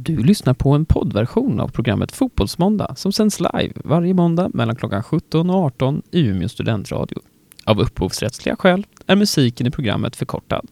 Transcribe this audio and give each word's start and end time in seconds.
Du 0.00 0.16
lyssnar 0.16 0.54
på 0.54 0.70
en 0.70 0.84
poddversion 0.84 1.60
av 1.60 1.68
programmet 1.68 2.12
Fotbollsmåndag 2.12 2.94
som 2.96 3.12
sänds 3.12 3.40
live 3.40 3.72
varje 3.84 4.14
måndag 4.14 4.50
mellan 4.54 4.76
klockan 4.76 5.02
17 5.02 5.50
och 5.50 5.56
18 5.56 6.02
i 6.10 6.26
Umeå 6.26 6.48
studentradio. 6.48 7.18
Av 7.64 7.80
upphovsrättsliga 7.80 8.56
skäl 8.56 8.86
är 9.06 9.16
musiken 9.16 9.66
i 9.66 9.70
programmet 9.70 10.16
förkortad. 10.16 10.66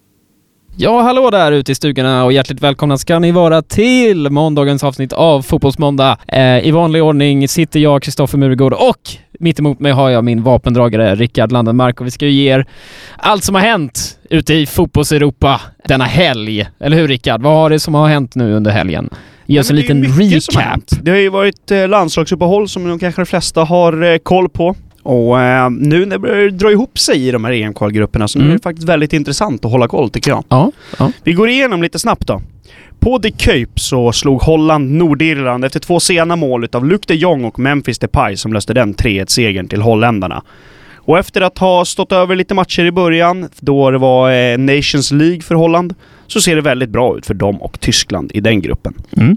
Ja, 0.78 1.02
hallå 1.02 1.30
där 1.30 1.52
ute 1.52 1.72
i 1.72 1.74
stugorna 1.74 2.24
och 2.24 2.32
hjärtligt 2.32 2.62
välkomna 2.62 2.98
ska 2.98 3.18
ni 3.18 3.32
vara 3.32 3.62
till 3.62 4.30
måndagens 4.30 4.84
avsnitt 4.84 5.12
av 5.12 5.42
Fotbollsmåndag. 5.42 6.18
Eh, 6.28 6.58
I 6.66 6.70
vanlig 6.70 7.02
ordning 7.02 7.48
sitter 7.48 7.80
jag, 7.80 8.02
Kristoffer 8.02 8.38
Muregård 8.38 8.72
och 8.72 8.98
mitt 9.40 9.58
emot 9.58 9.80
mig 9.80 9.92
har 9.92 10.10
jag 10.10 10.24
min 10.24 10.42
vapendragare 10.42 11.14
Rickard 11.14 11.52
Landenmark 11.52 12.00
och 12.00 12.06
vi 12.06 12.10
ska 12.10 12.26
ju 12.26 12.30
ge 12.30 12.52
er 12.54 12.66
allt 13.16 13.44
som 13.44 13.54
har 13.54 13.62
hänt 13.62 14.18
ute 14.30 14.54
i 14.54 14.66
fotbolls-Europa 14.66 15.60
denna 15.88 16.04
helg. 16.04 16.66
Eller 16.80 16.96
hur 16.96 17.08
Rickard? 17.08 17.42
Vad 17.42 17.52
har 17.52 17.70
det 17.70 17.80
som 17.80 17.94
har 17.94 18.08
hänt 18.08 18.34
nu 18.34 18.54
under 18.54 18.70
helgen? 18.70 19.10
Ge 19.46 19.60
oss 19.60 19.70
en 19.70 19.76
liten 19.76 20.04
recap. 20.04 20.80
Det 21.02 21.10
har 21.10 21.18
ju 21.18 21.28
varit 21.28 21.70
eh, 21.70 21.88
landslagsuppehåll 21.88 22.68
som 22.68 22.88
nog 22.88 23.00
kanske 23.00 23.22
de 23.22 23.26
flesta 23.26 23.64
har 23.64 24.02
eh, 24.02 24.18
koll 24.18 24.48
på. 24.48 24.76
Och 25.06 25.40
eh, 25.40 25.70
nu 25.70 25.98
när 26.06 26.06
det 26.16 26.18
börjar 26.18 26.50
dra 26.50 26.70
ihop 26.70 26.98
sig 26.98 27.28
i 27.28 27.30
de 27.30 27.44
här 27.44 27.52
EM-kvalgrupperna 27.52 28.28
så 28.28 28.38
nu 28.38 28.44
Mm. 28.44 28.52
är 28.54 28.58
det 28.58 28.62
faktiskt 28.62 28.88
väldigt 28.88 29.12
intressant 29.12 29.64
att 29.64 29.70
hålla 29.70 29.88
koll 29.88 30.10
tycker 30.10 30.30
jag. 30.30 30.44
Ja, 30.48 30.72
ja. 30.98 31.12
Vi 31.24 31.32
går 31.32 31.48
igenom 31.48 31.82
lite 31.82 31.98
snabbt 31.98 32.26
då. 32.26 32.42
På 33.00 33.18
The 33.18 33.30
Cape 33.30 33.66
så 33.74 34.12
slog 34.12 34.42
Holland 34.42 34.90
Nordirland 34.90 35.64
efter 35.64 35.80
två 35.80 36.00
sena 36.00 36.36
mål 36.36 36.64
utav 36.64 36.86
Luc 36.86 37.00
de 37.06 37.14
Jong 37.14 37.44
och 37.44 37.58
Memphis 37.58 37.98
Depay 37.98 38.36
som 38.36 38.52
löste 38.52 38.74
den 38.74 38.94
3-1-segern 38.94 39.68
till 39.68 39.82
holländarna. 39.82 40.42
Och 40.96 41.18
efter 41.18 41.40
att 41.40 41.58
ha 41.58 41.84
stått 41.84 42.12
över 42.12 42.36
lite 42.36 42.54
matcher 42.54 42.84
i 42.84 42.90
början, 42.92 43.48
då 43.60 43.90
det 43.90 43.98
var 43.98 44.32
eh, 44.32 44.58
Nations 44.58 45.10
League 45.12 45.40
för 45.40 45.54
Holland, 45.54 45.94
så 46.26 46.40
ser 46.40 46.56
det 46.56 46.62
väldigt 46.62 46.90
bra 46.90 47.18
ut 47.18 47.26
för 47.26 47.34
dem 47.34 47.62
och 47.62 47.80
Tyskland 47.80 48.30
i 48.34 48.40
den 48.40 48.60
gruppen. 48.60 48.94
Mm. 49.16 49.36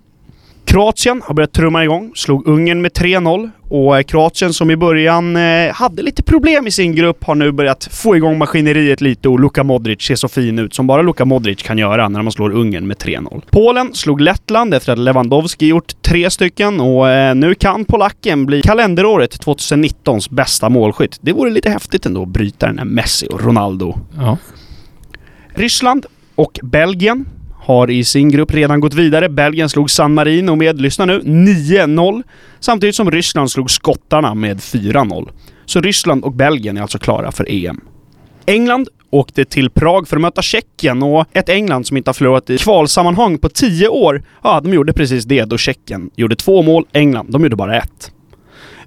Kroatien 0.70 1.22
har 1.26 1.34
börjat 1.34 1.54
trumma 1.54 1.84
igång, 1.84 2.12
slog 2.16 2.48
Ungern 2.48 2.82
med 2.82 2.92
3-0 2.92 3.50
och 3.70 3.98
eh, 3.98 4.04
Kroatien 4.04 4.54
som 4.54 4.72
i 4.72 4.76
början 4.76 5.36
eh, 5.36 5.74
hade 5.74 6.02
lite 6.02 6.24
problem 6.24 6.68
i 6.68 6.72
sin 6.72 6.96
grupp 6.96 7.24
har 7.24 7.36
nu 7.36 7.52
börjat 7.52 7.90
få 7.92 8.16
igång 8.16 8.38
maskineriet 8.38 9.02
lite 9.02 9.30
och 9.30 9.40
Luka 9.40 9.64
Modric 9.64 10.02
ser 10.02 10.16
så 10.16 10.28
fin 10.28 10.60
ut 10.60 10.74
som 10.74 10.88
bara 10.88 11.02
Luka 11.02 11.26
Modric 11.26 11.64
kan 11.64 11.78
göra 11.78 12.10
när 12.10 12.22
man 12.22 12.32
slår 12.32 12.52
Ungern 12.52 12.88
med 12.88 12.98
3-0. 12.98 13.42
Polen 13.50 13.94
slog 13.94 14.22
Lettland 14.22 14.74
efter 14.74 14.94
att 14.94 15.00
Lewandowski 15.00 15.68
gjort 15.68 16.02
tre 16.02 16.30
stycken 16.30 16.80
och 16.80 17.10
eh, 17.10 17.36
nu 17.36 17.56
kan 17.56 17.86
polacken 17.86 18.46
bli 18.46 18.62
kalenderåret 18.62 19.46
2019s 19.46 20.34
bästa 20.34 20.70
målskytt. 20.70 21.18
Det 21.22 21.34
vore 21.34 21.50
lite 21.50 21.70
häftigt 21.70 22.06
ändå 22.06 22.22
att 22.22 22.30
bryta 22.30 22.68
den 22.68 22.78
här 22.78 22.86
Messi 22.86 23.28
och 23.32 23.44
Ronaldo 23.44 23.98
ja. 24.18 24.38
Ryssland 25.56 26.06
och 26.36 26.60
Belgien 26.64 27.26
har 27.60 27.90
i 27.90 28.04
sin 28.04 28.30
grupp 28.30 28.54
redan 28.54 28.80
gått 28.80 28.94
vidare. 28.94 29.30
Belgien 29.30 29.70
slog 29.70 29.92
San 29.92 30.14
Marino 30.14 30.56
med, 30.56 30.82
lyssna 30.82 31.06
nu, 31.06 31.22
9-0. 31.22 32.24
Samtidigt 32.60 32.96
som 32.96 33.12
Ryssland 33.12 33.52
slog 33.52 33.72
skottarna 33.72 34.34
med 34.36 34.58
4-0. 34.58 35.30
Så 35.66 35.82
Ryssland 35.82 36.24
och 36.24 36.34
Belgien 36.34 36.78
är 36.78 36.82
alltså 36.82 36.98
klara 36.98 37.32
för 37.32 37.46
EM. 37.50 37.82
England 38.46 38.90
åkte 39.10 39.46
till 39.46 39.70
Prag 39.70 40.08
för 40.08 40.16
att 40.16 40.22
möta 40.22 40.42
Tjeckien 40.42 41.04
och 41.04 41.26
ett 41.34 41.50
England 41.50 41.88
som 41.88 41.98
inte 41.98 42.10
har 42.10 42.14
förlorat 42.14 42.50
i 42.50 42.58
kvalsammanhang 42.58 43.38
på 43.38 43.50
10 43.50 43.88
år, 43.88 44.24
ja, 44.44 44.62
de 44.64 44.74
gjorde 44.74 44.94
precis 44.94 45.26
det 45.26 45.46
då 45.46 45.58
Tjeckien 45.58 46.10
gjorde 46.16 46.36
två 46.36 46.62
mål, 46.62 46.86
England, 46.94 47.32
de 47.32 47.44
gjorde 47.44 47.56
bara 47.56 47.78
ett. 47.78 48.12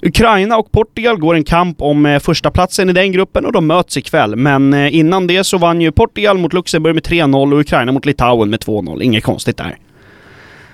Ukraina 0.07 0.57
och 0.57 0.73
Portugal 0.73 1.19
går 1.19 1.35
en 1.35 1.45
kamp 1.45 1.83
om 1.83 2.07
eh, 2.07 2.19
första 2.19 2.51
platsen 2.51 2.91
i 2.91 2.93
den 2.93 3.13
gruppen 3.13 3.47
och 3.47 3.53
de 3.53 3.67
möts 3.67 3.97
ikväll. 3.97 4.37
Men 4.37 4.75
eh, 4.75 4.97
innan 4.97 5.27
det 5.27 5.45
så 5.45 5.59
vann 5.59 5.81
ju 5.81 5.93
Portugal 5.93 6.39
mot 6.39 6.53
Luxemburg 6.53 6.95
med 6.95 7.05
3-0 7.05 7.53
och 7.53 7.61
Ukraina 7.61 7.93
mot 7.93 8.07
Litauen 8.07 8.51
med 8.51 8.61
2-0. 8.61 9.03
Inget 9.03 9.25
konstigt 9.25 9.57
där. 9.57 9.77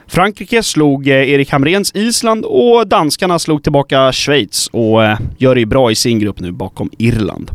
Frankrike 0.06 0.62
slog 0.62 1.08
eh, 1.08 1.30
Erik 1.30 1.50
Hamrens 1.50 1.92
Island 1.94 2.44
och 2.44 2.86
danskarna 2.86 3.38
slog 3.38 3.62
tillbaka 3.62 4.12
Schweiz 4.12 4.66
och 4.66 5.00
gör 5.38 5.54
det 5.54 5.60
ju 5.60 5.66
bra 5.66 5.90
i 5.90 5.94
sin 5.94 6.18
grupp 6.18 6.40
nu 6.40 6.52
bakom 6.52 6.90
Irland. 6.98 7.50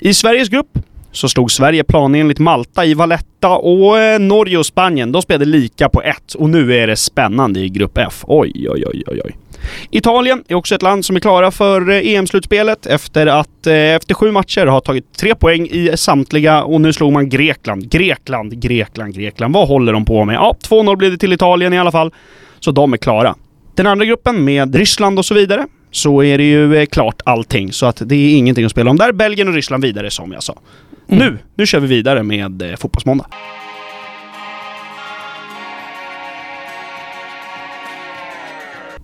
I 0.00 0.14
Sveriges 0.14 0.48
grupp 0.48 0.78
så 1.12 1.28
slog 1.28 1.50
Sverige 1.50 1.84
planenligt 1.84 2.38
Malta 2.38 2.84
i 2.84 2.94
Valletta 2.94 3.48
och 3.48 4.20
Norge 4.20 4.58
och 4.58 4.66
Spanien, 4.66 5.12
de 5.12 5.22
spelade 5.22 5.44
lika 5.44 5.88
på 5.88 6.02
ett 6.02 6.34
och 6.34 6.50
nu 6.50 6.74
är 6.74 6.86
det 6.86 6.96
spännande 6.96 7.60
i 7.60 7.68
grupp 7.68 7.98
F. 7.98 8.24
Oj, 8.26 8.52
oj, 8.70 8.84
oj, 8.86 9.02
oj, 9.06 9.20
oj. 9.24 9.36
Italien 9.90 10.44
är 10.48 10.54
också 10.54 10.74
ett 10.74 10.82
land 10.82 11.04
som 11.04 11.16
är 11.16 11.20
klara 11.20 11.50
för 11.50 11.90
eh, 11.90 12.14
EM-slutspelet 12.14 12.86
efter 12.86 13.26
att 13.26 13.66
eh, 13.66 13.74
efter 13.74 14.14
sju 14.14 14.30
matcher 14.30 14.66
har 14.66 14.80
tagit 14.80 15.14
tre 15.16 15.34
poäng 15.34 15.66
i 15.70 15.92
samtliga 15.94 16.62
och 16.62 16.80
nu 16.80 16.92
slog 16.92 17.12
man 17.12 17.28
Grekland. 17.28 17.90
Grekland, 17.90 18.60
Grekland, 18.62 19.14
Grekland. 19.14 19.54
Vad 19.54 19.68
håller 19.68 19.92
de 19.92 20.04
på 20.04 20.24
med? 20.24 20.34
Ja, 20.34 20.56
2-0 20.68 20.96
blev 20.96 21.10
det 21.10 21.18
till 21.18 21.32
Italien 21.32 21.72
i 21.72 21.78
alla 21.78 21.92
fall. 21.92 22.14
Så 22.60 22.70
de 22.70 22.92
är 22.92 22.96
klara. 22.96 23.34
Den 23.74 23.86
andra 23.86 24.04
gruppen 24.04 24.44
med 24.44 24.74
Ryssland 24.74 25.18
och 25.18 25.24
så 25.24 25.34
vidare 25.34 25.66
så 25.90 26.22
är 26.22 26.38
det 26.38 26.44
ju 26.44 26.76
eh, 26.76 26.86
klart 26.86 27.22
allting. 27.24 27.72
Så 27.72 27.86
att 27.86 28.02
det 28.04 28.14
är 28.14 28.36
ingenting 28.36 28.64
att 28.64 28.70
spela 28.70 28.90
om 28.90 28.96
där. 28.96 29.12
Belgien 29.12 29.48
och 29.48 29.54
Ryssland 29.54 29.84
vidare 29.84 30.10
som 30.10 30.32
jag 30.32 30.42
sa. 30.42 30.58
Mm. 31.08 31.26
Nu, 31.26 31.38
nu 31.54 31.66
kör 31.66 31.80
vi 31.80 31.86
vidare 31.86 32.22
med 32.22 32.76
Fotbollsmåndag. 32.78 33.26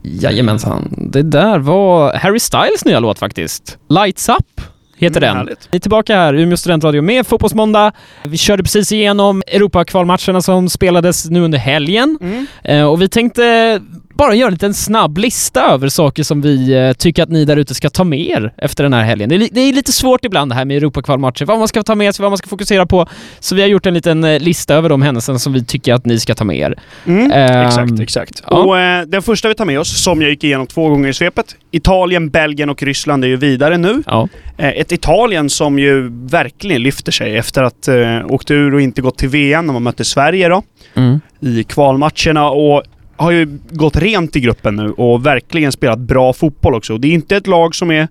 Jajamensan. 0.07 1.09
Det 1.13 1.23
där 1.23 1.59
var 1.59 2.13
Harry 2.15 2.41
Styles 2.41 2.85
nya 2.85 3.01
låt 3.01 3.19
faktiskt. 3.19 3.79
Lights 3.89 4.29
Up 4.29 4.61
heter 4.99 5.17
Mm, 5.23 5.29
den. 5.29 5.37
härligt. 5.37 5.69
Vi 5.71 5.77
är 5.77 5.81
tillbaka 5.81 6.17
här, 6.17 6.35
Umeå 6.35 6.57
studentradio 6.57 7.03
med 7.03 7.27
Fotbollsmåndag. 7.27 7.93
Vi 8.25 8.37
körde 8.37 8.63
precis 8.63 8.93
igenom 8.93 9.43
Europakvalmatcherna 9.47 10.41
som 10.43 10.69
spelades 10.69 11.31
nu 11.31 11.41
under 11.41 11.59
helgen. 11.59 12.19
Mm. 12.21 12.47
Eh, 12.65 12.85
och 12.85 13.03
vi 13.03 13.09
tänkte 13.09 13.81
bara 14.17 14.35
göra 14.35 14.47
en 14.47 14.53
liten 14.53 14.75
snabb 14.75 15.19
lista 15.19 15.61
över 15.73 15.89
saker 15.89 16.23
som 16.23 16.41
vi 16.41 16.73
eh, 16.75 16.93
tycker 16.93 17.23
att 17.23 17.29
ni 17.29 17.45
där 17.45 17.57
ute 17.57 17.75
ska 17.75 17.91
ta 17.91 18.05
med 18.05 18.21
er 18.21 18.53
efter 18.57 18.85
den 18.85 18.93
här 18.93 19.03
helgen. 19.03 19.29
Det 19.29 19.35
är, 19.35 19.49
det 19.53 19.61
är 19.61 19.73
lite 19.73 19.93
svårt 19.93 20.25
ibland 20.25 20.51
det 20.51 20.55
här 20.55 20.65
med 20.65 20.77
Europakvalmatcher, 20.77 21.45
vad 21.45 21.59
man 21.59 21.69
ska 21.69 21.83
ta 21.83 21.95
med 21.95 22.15
sig, 22.15 22.23
vad 22.23 22.31
man 22.31 22.39
ska 22.39 22.49
fokusera 22.49 22.87
på. 22.87 23.07
Så 23.41 23.55
vi 23.55 23.61
har 23.61 23.69
gjort 23.69 23.87
en 23.87 23.95
liten 23.95 24.25
eh, 24.25 24.41
lista 24.41 24.75
över 24.75 24.89
de 24.89 25.03
händelserna 25.03 25.39
som 25.39 25.53
vi 25.53 25.65
tycker 25.65 25.95
att 25.95 26.07
ni 26.07 26.21
ska 26.21 26.35
ta 26.35 26.45
med 26.45 26.57
er. 26.57 26.79
Mm, 27.07 27.31
Ehm, 27.33 27.67
exakt, 27.67 28.01
exakt. 28.01 28.43
ja. 28.51 28.57
Och 28.57 28.79
eh, 28.79 29.03
den 29.07 29.23
första 29.23 29.49
vi 29.49 29.55
tar 29.55 29.65
med 29.65 29.81
oss, 29.81 30.03
som 30.05 30.23
jag 30.23 30.31
gick 30.31 30.45
igenom 30.45 30.67
två 30.67 30.89
gånger 30.89 31.09
i 31.09 31.15
svepet. 31.15 31.57
Italien, 31.71 32.31
Belgien 32.31 32.71
och 32.71 32.83
Ryssland 32.83 33.25
är 33.25 33.29
ju 33.29 33.37
vidare 33.37 33.79
nu. 33.79 34.03
Ja. 34.07 34.29
Ett 34.59 34.93
Italien 34.93 35.51
som 35.51 35.79
ju 35.79 36.09
verkligen 36.27 36.83
lyfter 36.83 37.13
sig 37.13 37.37
efter 37.37 37.63
att 37.63 37.89
eh, 37.89 38.27
åkt 38.29 38.51
ur 38.51 38.75
och 38.75 38.81
inte 38.81 39.03
gått 39.03 39.19
till 39.19 39.29
VM 39.29 39.67
när 39.67 39.73
man 39.73 39.83
mötte 39.83 40.05
Sverige 40.05 40.49
då. 40.49 40.63
Mm. 40.95 41.21
I 41.41 41.65
kvalmatcherna 41.65 42.51
och 42.51 42.83
har 43.17 43.31
ju 43.31 43.59
gått 43.71 43.97
rent 43.97 44.37
i 44.37 44.41
gruppen 44.41 44.77
nu 44.77 44.91
och 44.91 45.27
verkligen 45.27 45.73
spelat 45.73 45.99
bra 45.99 46.33
fotboll 46.33 46.75
också. 46.75 46.99
Det 46.99 47.09
är 47.09 47.13
inte 47.13 47.37
ett 47.37 47.47
lag 47.47 47.75
som 47.75 47.91
är 47.91 48.09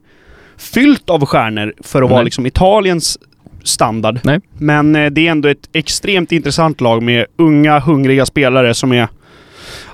fyllt 0.58 1.10
av 1.10 1.26
stjärnor 1.26 1.74
för 1.84 2.04
att 2.04 2.10
vara 2.10 2.20
Nej. 2.20 2.26
liksom 2.26 2.46
Italiens 2.46 3.18
standard. 3.64 4.20
Nej. 4.24 4.40
Men 4.58 4.96
eh, 4.96 5.10
det 5.10 5.28
är 5.28 5.32
ändå 5.32 5.50
ett 5.50 5.70
extremt 5.74 6.32
intressant 6.32 6.82
lag 6.82 7.04
med 7.04 7.26
unga, 7.38 7.80
hungriga 7.80 8.26
spelare 8.26 8.74
som 8.74 8.92
är... 8.92 9.08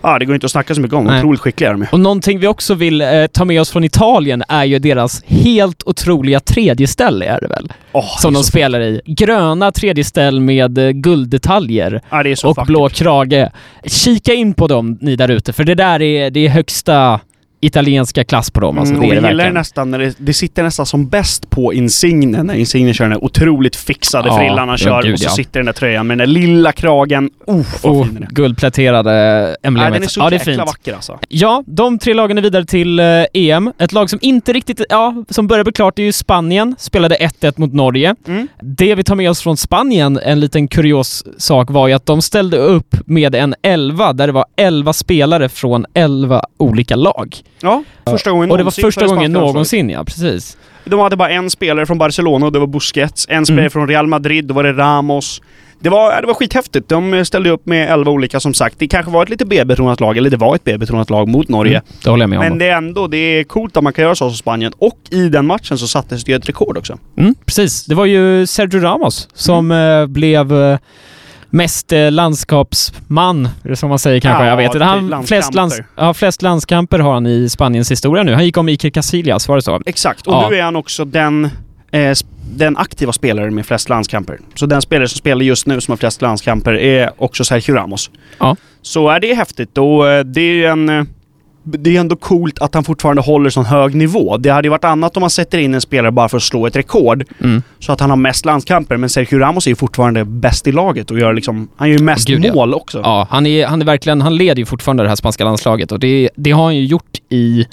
Ja, 0.03 0.19
det 0.19 0.25
går 0.25 0.36
inte 0.36 0.46
att 0.46 0.52
snacka 0.52 0.75
så 0.75 0.81
mycket 0.81 0.96
om. 0.97 1.06
Nej. 1.06 1.18
Otroligt 1.19 1.42
skickliga 1.42 1.69
är 1.69 1.74
de 1.74 1.81
ju. 1.81 1.88
Och 1.92 2.00
någonting 2.00 2.40
vi 2.40 2.47
också 2.47 2.74
vill 2.74 3.02
eh, 3.02 3.25
ta 3.28 3.46
med 3.46 3.62
oss 3.62 3.72
från 3.72 3.84
Italien 3.84 4.44
är 4.47 4.66
ju 4.66 4.80
deras 4.80 5.24
helt 5.24 5.84
otroliga 5.86 6.40
tredje 6.40 6.88
ställ 6.88 7.22
är 7.22 7.40
det 7.42 7.47
väl? 7.47 7.72
Åh, 7.91 8.18
Som 8.20 8.34
det 8.34 8.38
är 8.38 8.40
de 8.40 8.44
spelar 8.44 8.81
i. 8.81 9.02
Gröna 9.06 9.72
tredje 9.72 10.03
ställ 10.03 10.40
med 10.40 10.78
eh, 10.78 10.90
gulddetaljer 10.90 12.02
är 12.12 12.36
så 12.36 12.50
och 12.50 12.58
vackert. 12.58 12.68
blå 12.68 12.90
krage. 12.90 13.50
Kika 13.86 14.34
in 14.34 14.53
på 14.53 14.68
dem 14.68 14.97
ni 15.02 15.16
där 15.16 15.31
ute, 15.31 15.53
för 15.53 15.64
det 15.64 15.75
där 15.75 16.02
är, 16.02 16.30
det 16.30 16.46
är 16.46 16.50
högsta 16.50 17.20
italienska 17.61 18.23
klass 18.23 18.51
på 18.51 18.59
dem. 18.59 18.77
Alltså, 18.77 18.94
Mm, 18.94 19.01
det 19.01 19.07
det 19.09 19.16
gillar 19.16 19.29
det 19.29 19.35
verkligen. 19.35 19.53
nästan 19.53 19.91
när 19.91 19.99
det, 19.99 20.13
det 20.17 20.33
sitter 20.33 20.63
nästan 20.63 20.85
som 20.85 21.07
bäst 21.07 21.49
på 21.49 21.73
Insigne 21.73 22.44
när 22.44 22.53
Insigne 22.53 22.94
kör 22.94 23.05
den 23.05 23.11
där 23.11 23.23
otroligt 23.23 23.75
fixade 23.75 24.27
Ja, 24.27 24.38
frillan 24.38 24.69
han 24.69 24.77
kör 24.77 25.03
gud, 25.03 25.13
och 25.13 25.19
så 25.19 25.25
ja. 25.25 25.29
sitter 25.29 25.59
den 25.59 25.66
där 25.66 25.73
tröjan 25.73 26.07
med 26.07 26.17
den 26.17 26.27
där 26.27 26.33
lilla 26.33 26.72
kragen. 26.72 27.29
Oh, 27.47 27.66
vad 27.83 27.97
Och 27.97 28.05
fin 28.05 28.13
den 28.13 28.23
är. 28.23 28.27
guldpläterade 28.27 29.11
Nej, 29.46 29.55
emblemet. 29.63 29.93
den 29.93 30.03
är 30.03 30.08
så 30.08 30.19
ja, 30.19 30.29
det 30.29 30.35
är 30.35 30.40
fint. 30.40 30.58
vacker 30.58 30.93
alltså. 30.93 31.19
Ja, 31.29 31.63
de 31.67 31.99
tre 31.99 32.13
lagen 32.13 32.37
är 32.37 32.41
vidare 32.41 32.66
till 32.66 32.99
eh, 32.99 33.05
EM. 33.34 33.72
Ett 33.79 33.91
lag 33.93 34.09
som 34.09 34.19
inte 34.22 34.53
riktigt, 34.53 34.81
ja, 34.90 35.23
som 35.29 35.47
börjar 35.47 35.64
bli 35.64 35.73
klart 35.73 35.99
är 35.99 36.03
ju 36.03 36.11
Spanien. 36.11 36.75
Spelade 36.79 37.16
1-1 37.16 37.53
mot 37.55 37.73
Norge. 37.73 38.16
Mm. 38.28 38.47
Det 38.61 38.96
vi 38.96 39.03
tar 39.03 39.16
med 39.16 39.29
oss 39.29 39.41
från 39.41 39.57
Spanien, 39.57 40.19
en 40.23 40.40
liten 40.40 40.67
kurios 40.67 41.23
sak, 41.37 41.72
var 41.72 41.87
ju 41.87 41.93
att 41.93 42.05
de 42.05 42.22
ställde 42.22 42.57
upp 42.57 42.96
med 43.05 43.35
en 43.35 43.55
11 43.61 44.14
där 44.14 44.28
det 44.28 44.34
var 44.34 44.46
11 44.57 44.93
spelare 44.93 45.49
från 45.49 45.85
11 45.93 46.41
olika 46.57 46.96
lag. 46.96 47.35
Ja, 47.63 47.84
första 48.09 48.31
gången 48.31 48.52
Och 48.52 48.58
det 48.58 48.63
var 48.63 48.66
någonsin 48.66 48.84
första 48.84 49.08
gången 49.08 49.31
någonsin, 49.31 49.90
ja 49.90 50.03
precis. 50.03 50.58
De 50.85 50.99
hade 50.99 51.16
bara 51.16 51.29
en 51.29 51.49
spelare 51.49 51.85
från 51.85 51.97
Barcelona 51.97 52.46
och 52.46 52.52
det 52.52 52.59
var 52.59 52.67
Busquets. 52.67 53.25
En 53.29 53.46
spelare 53.46 53.61
Mm. 53.61 53.72
från 53.72 53.87
Real 53.87 54.08
Madrid, 54.08 54.46
då 54.46 54.53
var 54.53 54.63
det 54.63 54.73
Ramos. 54.73 55.41
Det 55.79 55.90
var, 55.90 56.22
det 56.22 56.28
var 56.28 56.34
skithäftigt. 56.34 56.90
De 56.90 57.25
ställde 57.25 57.49
upp 57.49 57.66
med 57.66 57.91
11 57.93 58.11
olika 58.11 58.40
som 58.40 58.53
sagt. 58.53 58.79
Det 58.79 58.87
kanske 58.87 59.11
var 59.11 59.23
ett 59.23 59.29
lite 59.29 59.46
B-betonat 59.46 59.99
lag, 59.99 60.17
eller 60.17 60.29
det 60.29 60.37
var 60.37 60.55
ett 60.55 60.63
B-betonat 60.63 61.09
lag 61.09 61.28
mot 61.28 61.47
Norge. 61.49 61.73
Mm, 61.78 61.84
det 62.03 62.09
håller 62.09 62.23
jag 62.23 62.29
med 62.29 62.40
om. 62.40 62.46
Men 62.46 62.58
det 62.58 62.66
är 62.66 62.78
ändå, 62.78 63.08
det 63.08 63.17
är 63.17 63.43
coolt 63.43 63.78
att 63.78 63.84
man 63.84 63.93
kan 63.93 64.03
göra 64.03 64.16
så 64.16 64.29
som 64.29 64.37
Spanien. 64.37 64.73
Och 64.78 64.97
i 65.09 65.29
den 65.29 65.46
matchen 65.46 65.78
så 65.78 65.87
sattes 65.87 66.23
det 66.23 66.34
ett 66.34 66.49
rekord 66.49 66.78
också. 66.78 66.97
Mm, 67.17 67.35
precis. 67.46 67.85
Det 67.85 67.96
var 67.96 68.05
ju 68.05 68.47
Sergio 68.47 68.79
Ramos 68.79 69.28
som 69.34 69.72
Mm. 69.72 70.02
eh, 70.02 70.07
blev... 70.07 70.78
Eh, 71.52 71.58
mest 71.58 71.92
eh, 71.92 72.12
landskapsman, 72.12 73.50
det 73.64 73.76
som 73.76 73.90
man 73.90 74.00
säger 74.00 74.20
kanske. 74.20 74.44
Ja, 74.44 74.50
jag 74.50 74.58
vet 74.58 74.74
inte. 74.74 74.86
Han, 74.86 75.24
flest, 75.24 75.53
lands, 75.53 75.56
landskamper. 75.56 76.03
ja, 76.06 76.14
flest 76.14 76.42
landskamper 76.42 77.00
har 77.00 77.14
han 77.14 77.28
i 77.28 77.50
Spaniens 77.50 77.92
historia 77.92 78.24
nu. 78.24 78.34
Han 78.34 78.46
gick 78.46 78.58
om 78.58 78.70
Iker 78.70 78.90
Casillas, 78.90 79.48
var 79.48 79.56
det 79.56 79.62
så? 79.62 79.82
Exakt, 79.86 80.28
och 80.28 80.34
Ja. 80.34 80.48
nu 80.50 80.56
är 80.58 80.64
han 80.64 80.76
också 80.76 81.06
den, 81.06 81.50
eh, 81.92 82.16
den 82.56 82.78
aktiva 82.78 83.14
spelaren 83.14 83.56
med 83.56 83.66
flest 83.66 83.90
landskamper. 83.90 84.40
Så 84.56 84.66
den 84.66 84.82
spelare 84.82 85.08
som 85.08 85.18
spelar 85.18 85.42
just 85.42 85.68
nu 85.68 85.82
som 85.82 85.92
har 85.92 85.98
flest 85.98 86.22
landskamper 86.22 86.74
är 86.74 87.12
också 87.18 87.46
Sergio 87.46 87.76
Ramos. 87.76 88.09
Ja. 88.40 88.56
Så 88.82 89.09
är 89.09 89.20
det 89.20 89.34
häftigt 89.34 89.78
och 89.78 90.09
eh, 90.09 90.24
det 90.24 90.42
är 90.42 90.53
ju 90.53 90.66
en... 90.66 91.08
Det 91.63 91.96
är 91.96 91.99
ändå 91.99 92.16
coolt 92.16 92.59
att 92.59 92.73
han 92.73 92.84
fortfarande 92.84 93.22
håller 93.22 93.49
sån 93.49 93.66
hög 93.66 93.96
nivå. 93.96 94.37
Det 94.37 94.49
hade 94.49 94.66
ju 94.66 94.69
varit 94.69 94.84
annat 94.84 95.17
om 95.17 95.22
man 95.22 95.29
sätter 95.29 95.58
in 95.58 95.73
en 95.73 95.81
spelare 95.81 96.11
bara 96.11 96.29
för 96.29 96.37
att 96.37 96.43
slå 96.43 96.67
ett 96.67 96.75
rekord. 96.75 97.23
Mm. 97.43 97.63
Så 97.79 97.91
att 97.91 97.99
han 97.99 98.09
har 98.09 98.17
mest 98.17 98.46
landskamper. 98.46 98.97
Men 98.97 99.09
Sergio 99.09 99.40
Ramos 99.40 99.67
är 99.67 99.72
ju 99.72 99.75
fortfarande 99.75 100.25
bäst 100.25 100.67
i 100.67 100.72
laget 100.72 101.11
och 101.11 101.19
gör 101.19 101.34
liksom... 101.34 101.67
Han 101.75 101.90
gör 101.90 101.97
ju 101.97 102.03
mest 102.03 102.28
Gud, 102.28 102.46
ja. 102.46 102.53
mål 102.53 102.73
också. 102.73 103.02
Ja, 103.03 103.28
han 103.29 103.46
är, 103.46 103.66
han 103.67 103.81
är 103.81 103.85
verkligen, 103.85 104.22
han 104.22 104.35
leder 104.37 104.59
ju 104.59 104.66
fortfarande 104.66 105.03
det 105.03 105.09
här 105.09 105.16
spanska 105.16 105.43
landslaget 105.43 105.91
och 105.91 105.99
det, 105.99 106.29
det 106.35 106.52
har 106.52 106.63
han 106.63 106.75
ju 106.75 106.85
gjort 106.85 107.17
i, 107.29 107.66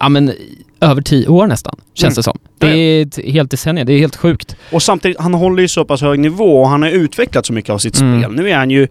ja 0.00 0.08
men, 0.08 0.32
över 0.80 1.02
tio 1.02 1.28
år 1.28 1.46
nästan, 1.46 1.74
känns 1.94 2.12
Mm. 2.12 2.16
det 2.16 2.22
som. 2.22 2.38
Det 2.58 2.66
Ja, 2.66 2.72
ja. 2.72 2.78
är 2.78 3.02
ett 3.02 3.18
helt 3.32 3.50
decennium, 3.50 3.86
det 3.86 3.92
är 3.92 3.98
helt 3.98 4.16
sjukt. 4.16 4.56
Och 4.72 4.82
samtidigt, 4.82 5.20
han 5.20 5.34
håller 5.34 5.62
ju 5.62 5.68
så 5.68 5.84
pass 5.84 6.00
hög 6.00 6.18
nivå 6.18 6.60
och 6.62 6.68
han 6.68 6.82
har 6.82 6.88
utvecklat 6.90 7.46
så 7.46 7.52
mycket 7.52 7.70
av 7.70 7.78
sitt 7.78 8.00
Mm. 8.00 8.20
spel. 8.22 8.32
Nu 8.32 8.50
är 8.50 8.56
han 8.56 8.70
ju... 8.70 8.88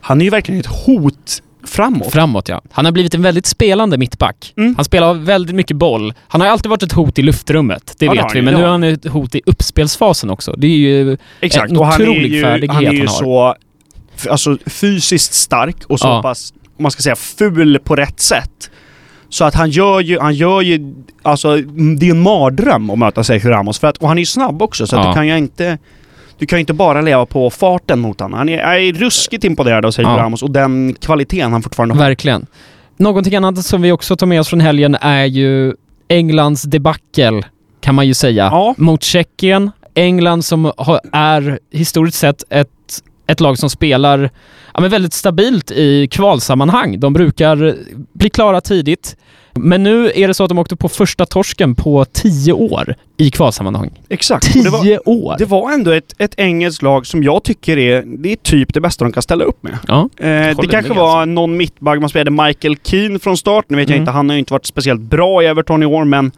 Han 0.00 0.20
är 0.20 0.24
ju 0.24 0.30
verkligen 0.30 0.60
ett 0.60 0.66
hot 0.66 1.42
framåt. 1.68 2.12
Framåt 2.12 2.48
ja. 2.48 2.62
Han 2.72 2.84
har 2.84 2.92
blivit 2.92 3.14
en 3.14 3.22
väldigt 3.22 3.46
spelande 3.46 3.98
mittback. 3.98 4.52
Mm. 4.56 4.74
Han 4.76 4.84
spelar 4.84 5.14
väldigt 5.14 5.56
mycket 5.56 5.76
boll. 5.76 6.14
Han 6.28 6.40
har 6.40 6.48
alltid 6.48 6.70
varit 6.70 6.82
ett 6.82 6.92
hot 6.92 7.18
i 7.18 7.22
luftrummet, 7.22 7.94
det 7.98 8.06
Ja, 8.06 8.12
vet 8.12 8.34
vi. 8.34 8.42
Men 8.42 8.54
nu 8.54 8.62
är 8.62 8.66
han 8.68 8.82
ett 8.84 9.06
hot 9.06 9.34
i 9.34 9.42
uppspelsfasen 9.46 10.30
också. 10.30 10.52
Det 10.58 10.66
är 10.66 10.70
ju 10.76 11.16
Exakt, 11.40 11.70
en 11.70 11.76
och 11.76 11.86
han 11.86 12.00
är 12.02 12.08
otrolig 12.08 12.32
ju, 12.32 12.42
färdighet 12.42 12.74
han 12.74 12.86
är 12.86 12.92
ju 12.92 12.98
han 12.98 13.08
har. 13.08 13.14
så 13.14 13.54
alltså, 14.30 14.58
fysiskt 14.66 15.34
stark 15.34 15.76
och 15.86 16.00
så 16.00 16.06
Ja. 16.06 16.22
pass, 16.22 16.52
om 16.76 16.82
man 16.82 16.90
ska 16.90 17.02
säga, 17.02 17.16
ful 17.16 17.78
på 17.84 17.96
rätt 17.96 18.20
sätt. 18.20 18.70
Så 19.28 19.44
att 19.44 19.54
han 19.54 19.70
gör 19.70 20.00
ju, 20.00 20.18
han 20.18 20.34
gör 20.34 20.60
ju, 20.60 20.94
alltså 21.22 21.56
det 21.98 22.06
är 22.06 22.10
en 22.10 22.20
mardröm 22.22 22.90
att 22.90 22.98
möta 22.98 23.24
Sergio 23.24 23.48
Ramos. 23.50 23.78
För 23.78 23.86
att, 23.86 23.96
och 23.96 24.08
han 24.08 24.18
är 24.18 24.22
ju 24.22 24.26
snabb 24.26 24.62
också 24.62 24.86
så 24.86 24.96
att 24.96 25.04
Ja. 25.04 25.10
du 25.10 25.14
kan 25.14 25.26
ju 25.26 25.36
inte, 25.38 25.78
du 26.38 26.46
kan 26.46 26.58
ju 26.58 26.60
inte 26.60 26.72
bara 26.74 27.00
leva 27.00 27.26
på 27.26 27.50
farten 27.50 28.00
mot 28.00 28.20
honom. 28.20 28.38
Han 28.38 28.48
är, 28.48 28.58
jag 28.58 28.82
är 28.82 28.92
ruskigt 28.92 29.44
imponerad 29.44 29.84
av 29.84 29.90
Sergio 29.90 30.10
Ja. 30.10 30.16
Ramos 30.16 30.42
och 30.42 30.50
den 30.50 30.94
kvaliteten 30.94 31.52
han 31.52 31.62
fortfarande 31.62 31.94
har. 31.94 32.02
Verkligen. 32.04 32.46
Någonting 32.96 33.34
annat 33.36 33.64
som 33.64 33.82
vi 33.82 33.92
också 33.92 34.16
tar 34.16 34.26
med 34.26 34.40
oss 34.40 34.48
från 34.48 34.60
helgen 34.60 34.94
är 35.00 35.24
ju 35.24 35.74
Englands 36.08 36.62
debacle, 36.62 37.42
kan 37.80 37.94
man 37.94 38.06
ju 38.06 38.14
säga, 38.14 38.44
Ja. 38.52 38.74
mot 38.78 39.02
Tjeckien. 39.02 39.70
England 39.94 40.42
som 40.44 40.72
har, 40.76 41.00
är 41.12 41.58
historiskt 41.72 42.18
sett 42.18 42.44
ett, 42.50 42.68
ett 43.26 43.40
lag 43.40 43.58
som 43.58 43.70
spelar 43.70 44.30
ja, 44.74 44.80
men 44.80 44.90
väldigt 44.90 45.12
stabilt 45.12 45.70
i 45.70 46.08
kvalsammanhang. 46.10 47.00
De 47.00 47.12
brukar 47.12 47.76
bli 48.12 48.30
klara 48.30 48.60
tidigt. 48.60 49.16
Men 49.58 49.82
nu 49.82 50.10
är 50.14 50.28
det 50.28 50.34
så 50.34 50.44
att 50.44 50.48
de 50.48 50.58
åkte 50.58 50.76
på 50.76 50.88
första 50.88 51.26
torsken 51.26 51.74
på 51.74 52.04
tio 52.04 52.52
år 52.52 52.94
i 53.16 53.30
kvalsammanhang. 53.30 53.90
Exakt. 54.08 54.52
Tio 54.52 54.62
det 54.62 54.70
var, 54.70 55.08
år! 55.08 55.34
det 55.38 55.44
var 55.44 55.72
ändå 55.72 55.90
ett, 55.90 56.14
ett 56.18 56.34
engelskt 56.36 56.82
lag 56.82 57.06
som 57.06 57.22
jag 57.22 57.42
tycker 57.44 57.76
är, 57.78 58.02
det 58.06 58.32
är 58.32 58.36
typ 58.36 58.74
det 58.74 58.80
bästa 58.80 59.04
de 59.04 59.12
kan 59.12 59.22
ställa 59.22 59.44
upp 59.44 59.62
med. 59.62 59.78
Ja. 59.88 60.08
Eh, 60.16 60.26
det 60.26 60.66
kanske 60.70 60.88
med, 60.88 60.96
var 60.98 61.16
alltså. 61.20 61.24
någon 61.30 61.56
mittback, 61.56 62.00
man 62.00 62.08
spelade 62.08 62.30
Michael 62.46 62.76
Keane 62.82 63.18
från 63.18 63.36
start. 63.36 63.64
Nu 63.68 63.76
vet 63.76 63.88
jag 63.88 63.94
Mm. 63.96 64.02
inte, 64.02 64.12
han 64.12 64.28
har 64.28 64.34
ju 64.34 64.38
inte 64.38 64.52
varit 64.52 64.66
speciellt 64.66 65.00
bra 65.00 65.42
i 65.42 65.46
Everton 65.46 65.82
i 65.82 65.86
år, 65.86 66.04
men 66.04 66.32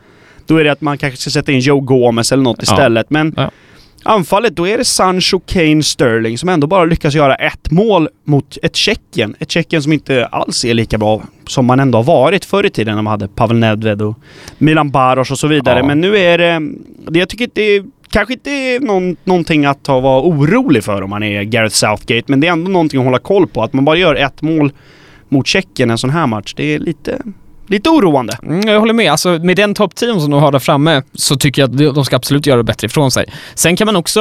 då 0.47 0.57
är 0.57 0.65
det 0.65 0.73
att 0.73 0.81
man 0.81 0.99
kanske 0.99 1.21
ska 1.21 1.31
sätta 1.31 1.53
in 1.53 1.61
Joe 1.61 1.81
Gomez 1.81 2.33
eller 2.33 2.43
något 2.43 2.59
Ja. 2.59 2.63
istället. 2.63 3.11
Men 3.11 3.35
Ja. 3.37 3.51
Anfallet, 4.03 4.57
då 4.57 4.69
är 4.69 4.79
det 4.79 4.85
Sancho, 4.85 5.41
Kane, 5.47 5.83
Sterling 5.83 6.39
som 6.39 6.49
ändå 6.49 6.67
bara 6.67 6.85
lyckas 6.85 7.15
göra 7.15 7.35
ett 7.35 7.71
mål 7.71 8.09
mot 8.25 8.59
ett 8.63 8.77
Tjeckien. 8.77 9.35
Ett 9.39 9.51
Tjeckien 9.51 9.83
som 9.83 9.93
inte 9.93 10.27
alls 10.27 10.65
är 10.65 10.75
lika 10.75 10.99
bra 10.99 11.23
som 11.47 11.67
man 11.67 11.81
ändå 11.81 11.99
har 11.99 12.05
varit 12.05 12.45
förr 12.45 12.67
i 12.67 12.71
tiden 12.71 12.95
när 12.95 13.03
man 13.03 13.11
hade 13.11 13.29
Pavel 13.29 13.59
Nedved 13.59 14.03
och 14.03 14.19
Milan 14.59 14.91
Baros 14.91 15.31
och 15.31 15.39
så 15.39 15.47
vidare. 15.47 15.79
Ja. 15.79 15.87
Men 15.87 16.01
nu 16.01 16.17
är 16.17 16.39
det... 16.39 17.19
jag 17.19 17.29
tycker 17.29 17.51
det 17.55 17.63
är 17.63 17.85
kanske 18.11 18.35
inte 18.35 18.51
är 18.51 18.81
någon, 18.81 19.17
någonting 19.25 19.65
att 19.65 19.89
vara 19.89 20.23
orolig 20.23 20.85
för 20.85 21.03
om 21.03 21.11
man 21.11 21.23
är 21.23 21.43
Gareth 21.43 21.75
Southgate, 21.75 22.25
men 22.27 22.41
det 22.41 22.47
är 22.47 22.53
ändå 22.53 22.71
någonting 22.71 23.01
att 23.01 23.05
hålla 23.05 23.19
koll 23.19 23.47
på. 23.47 23.63
Att 23.63 23.73
man 23.73 23.85
bara 23.85 23.97
gör 23.97 24.15
ett 24.15 24.43
mål 24.43 24.73
mot 25.29 25.47
Tjeckien 25.47 25.91
en 25.91 25.99
sån 25.99 26.11
här 26.11 26.27
match, 26.27 26.55
det 26.57 26.75
är 26.75 26.79
lite, 26.79 27.19
lite 27.71 27.91
oroande. 27.91 28.39
Mm, 28.43 28.69
jag 28.69 28.81
håller 28.81 28.95
med. 28.95 29.11
Alltså, 29.13 29.29
med 29.39 29.57
den 29.57 29.75
toppteam 29.75 30.21
som 30.21 30.31
de 30.31 30.43
har 30.43 30.53
där 30.53 30.59
framme 30.59 31.03
så 31.15 31.37
tycker 31.37 31.63
jag 31.63 31.71
att 31.89 31.95
de- 31.95 32.05
ska 32.05 32.17
absolut 32.17 32.47
göra 32.47 32.63
bättre 32.63 32.87
ifrån 32.87 33.11
sig. 33.11 33.25
Sen 33.55 33.77
kan 33.77 33.87
man 33.87 33.97
också 33.97 34.21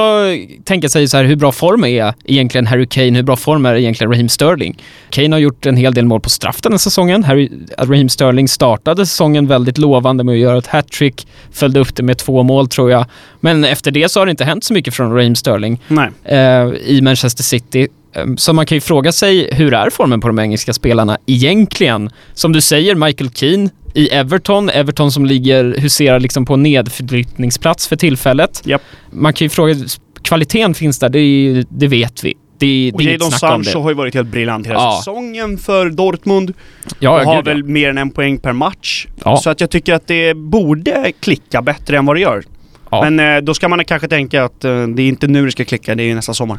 tänka 0.63 0.89
sig 0.89 1.07
så 1.07 1.17
här, 1.17 1.23
hur 1.23 1.35
bra 1.35 1.51
form 1.51 1.83
är 1.83 2.13
egentligen 2.25 2.67
Harry 2.67 2.87
Kane? 2.87 3.11
Hur 3.15 3.23
bra 3.23 3.35
form 3.35 3.65
är 3.65 3.75
egentligen 3.75 4.11
Raheem 4.11 4.29
Sterling? 4.29 4.77
Kane 5.09 5.35
har 5.35 5.39
gjort 5.39 5.65
en 5.65 5.77
hel 5.77 5.93
del 5.93 6.05
mål 6.05 6.21
på 6.21 6.29
straff 6.29 6.61
den 6.61 6.71
här 6.73 6.77
säsongen. 6.77 7.23
Harry, 7.23 7.49
Raheem 7.77 8.09
Sterling 8.09 8.47
startade 8.47 9.05
säsongen 9.05 9.47
väldigt 9.47 9.77
lovande 9.77 10.23
med 10.23 10.33
att 10.33 10.39
göra 10.39 10.57
ett 10.57 10.67
hattrick, 10.67 11.27
följde 11.51 11.79
upp 11.79 11.95
det 11.95 12.03
med 12.03 12.17
två 12.17 12.43
mål 12.43 12.67
tror 12.67 12.91
jag. 12.91 13.05
Men 13.39 13.63
efter 13.63 13.91
det 13.91 14.11
så 14.11 14.19
har 14.19 14.25
det 14.25 14.29
inte 14.31 14.45
hänt 14.45 14.63
så 14.63 14.73
mycket 14.73 14.93
från 14.93 15.13
Raheem 15.15 15.35
Sterling 15.35 15.81
eh, 16.23 16.39
i 16.85 16.99
Manchester 17.03 17.43
City. 17.43 17.87
Eh, 18.13 18.25
Så 18.37 18.53
man 18.53 18.65
kan 18.65 18.75
ju 18.75 18.81
fråga 18.81 19.11
sig, 19.11 19.49
hur 19.53 19.73
är 19.73 19.89
formen 19.89 20.21
på 20.21 20.27
de 20.27 20.39
engelska 20.39 20.73
spelarna 20.73 21.17
egentligen? 21.25 22.09
Som 22.33 22.51
du 22.53 22.61
säger, 22.61 22.95
Michael 22.95 23.29
Keane 23.29 23.69
i 23.93 24.09
Everton, 24.09 24.69
Everton 24.69 25.11
som 25.11 25.25
ligger, 25.25 25.75
huserar 25.77 26.19
liksom 26.19 26.45
på 26.45 26.55
nedflyttningsplats 26.55 27.87
för 27.87 27.95
tillfället. 27.95 28.61
Japp. 28.65 28.81
Man 29.11 29.33
kan 29.33 29.45
ju 29.45 29.49
fråga, 29.49 29.75
kvaliteten 30.21 30.73
finns 30.73 30.99
där, 30.99 31.09
det, 31.09 31.65
det 31.69 31.87
vet 31.87 32.23
vi. 32.23 32.33
Det, 32.57 32.65
det 32.65 32.91
Och 32.95 33.01
inget 33.01 33.13
Jadon 33.13 33.29
det. 33.29 33.37
Sancho 33.37 33.79
har 33.79 33.89
ju 33.89 33.95
varit 33.95 34.13
helt 34.13 34.27
briljant 34.27 34.67
hela 34.67 34.75
Ja. 34.79 34.97
säsongen 34.99 35.57
för 35.57 35.89
Dortmund. 35.89 36.53
Ja, 36.99 37.19
och 37.19 37.25
har 37.25 37.35
gud, 37.35 37.47
ja. 37.47 37.53
väl 37.53 37.63
mer 37.63 37.89
än 37.89 37.97
en 37.97 38.11
poäng 38.11 38.37
per 38.37 38.53
match. 38.53 39.07
Ja. 39.25 39.37
Så 39.37 39.49
att 39.49 39.61
jag 39.61 39.69
tycker 39.69 39.93
att 39.93 40.07
det 40.07 40.33
borde 40.33 41.11
klicka 41.19 41.61
bättre 41.61 41.97
än 41.97 42.05
vad 42.05 42.15
det 42.15 42.19
gör. 42.19 42.43
Men 42.91 43.19
eh, 43.19 43.37
då 43.41 43.53
ska 43.53 43.67
man 43.67 43.85
kanske 43.85 44.07
tänka 44.07 44.43
att 44.43 44.65
eh, 44.65 44.87
det 44.87 45.01
är 45.01 45.07
inte 45.07 45.27
nu 45.27 45.45
det 45.45 45.51
ska 45.51 45.65
klicka, 45.65 45.95
det 45.95 46.03
är 46.03 46.07
ju 46.07 46.15
nästa 46.15 46.33
sommar. 46.33 46.57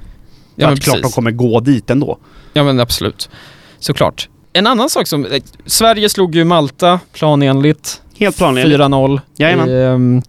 Ja, 0.57 0.69
men 0.69 0.77
klart 0.77 1.03
de 1.03 1.11
kommer 1.11 1.31
gå 1.31 1.61
dit 1.61 1.91
ändå. 1.91 2.19
Ja 2.53 2.65
men 2.65 2.81
absolut. 2.81 3.31
Såklart. 3.79 4.29
En 4.53 4.67
annan 4.67 4.91
sak 4.91 5.07
som, 5.07 5.27
eh, 5.27 5.43
Sverige 5.67 6.09
slog 6.09 6.35
ju 6.35 6.45
Malta 6.45 7.01
planenligt. 7.13 8.03
Helt 8.19 8.37
planenligt. 8.37 8.81
4-0. 8.81 9.21
Jajamän. 9.37 9.69
I, 9.69 9.73
ehm, 9.73 10.23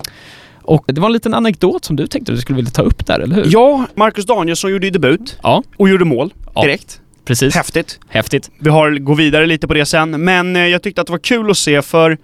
och 0.64 0.84
det 0.88 1.02
var 1.02 1.08
en 1.08 1.14
liten 1.14 1.34
anekdot 1.34 1.86
som 1.86 1.96
du 1.96 2.08
tänkte 2.08 2.32
att 2.32 2.38
du 2.38 2.42
skulle 2.42 2.56
vilja 2.56 2.72
ta 2.72 2.82
upp 2.82 3.06
där, 3.06 3.20
eller 3.20 3.36
hur? 3.36 3.46
Ja, 3.48 3.86
Marcus 3.96 4.26
Danielsson 4.26 4.72
gjorde 4.72 4.86
ju 4.88 4.92
debut. 4.92 5.38
Ja. 5.44 5.64
Och 5.78 5.90
gjorde 5.90 6.06
mål 6.06 6.34
Ja. 6.56 6.62
direkt. 6.62 7.02
Precis. 7.26 7.56
Häftigt. 7.56 8.00
Häftigt. 8.08 8.50
Vi 8.60 8.70
har, 8.70 8.92
går 8.92 9.16
vidare 9.16 9.46
lite 9.46 9.68
på 9.68 9.74
det 9.74 9.86
sen, 9.86 10.24
men 10.24 10.56
eh, 10.56 10.68
jag 10.68 10.82
tyckte 10.82 11.02
att 11.02 11.08
det 11.08 11.12
var 11.14 11.20
kul 11.20 11.52
att 11.52 11.58
se 11.58 11.82
för 11.82 12.18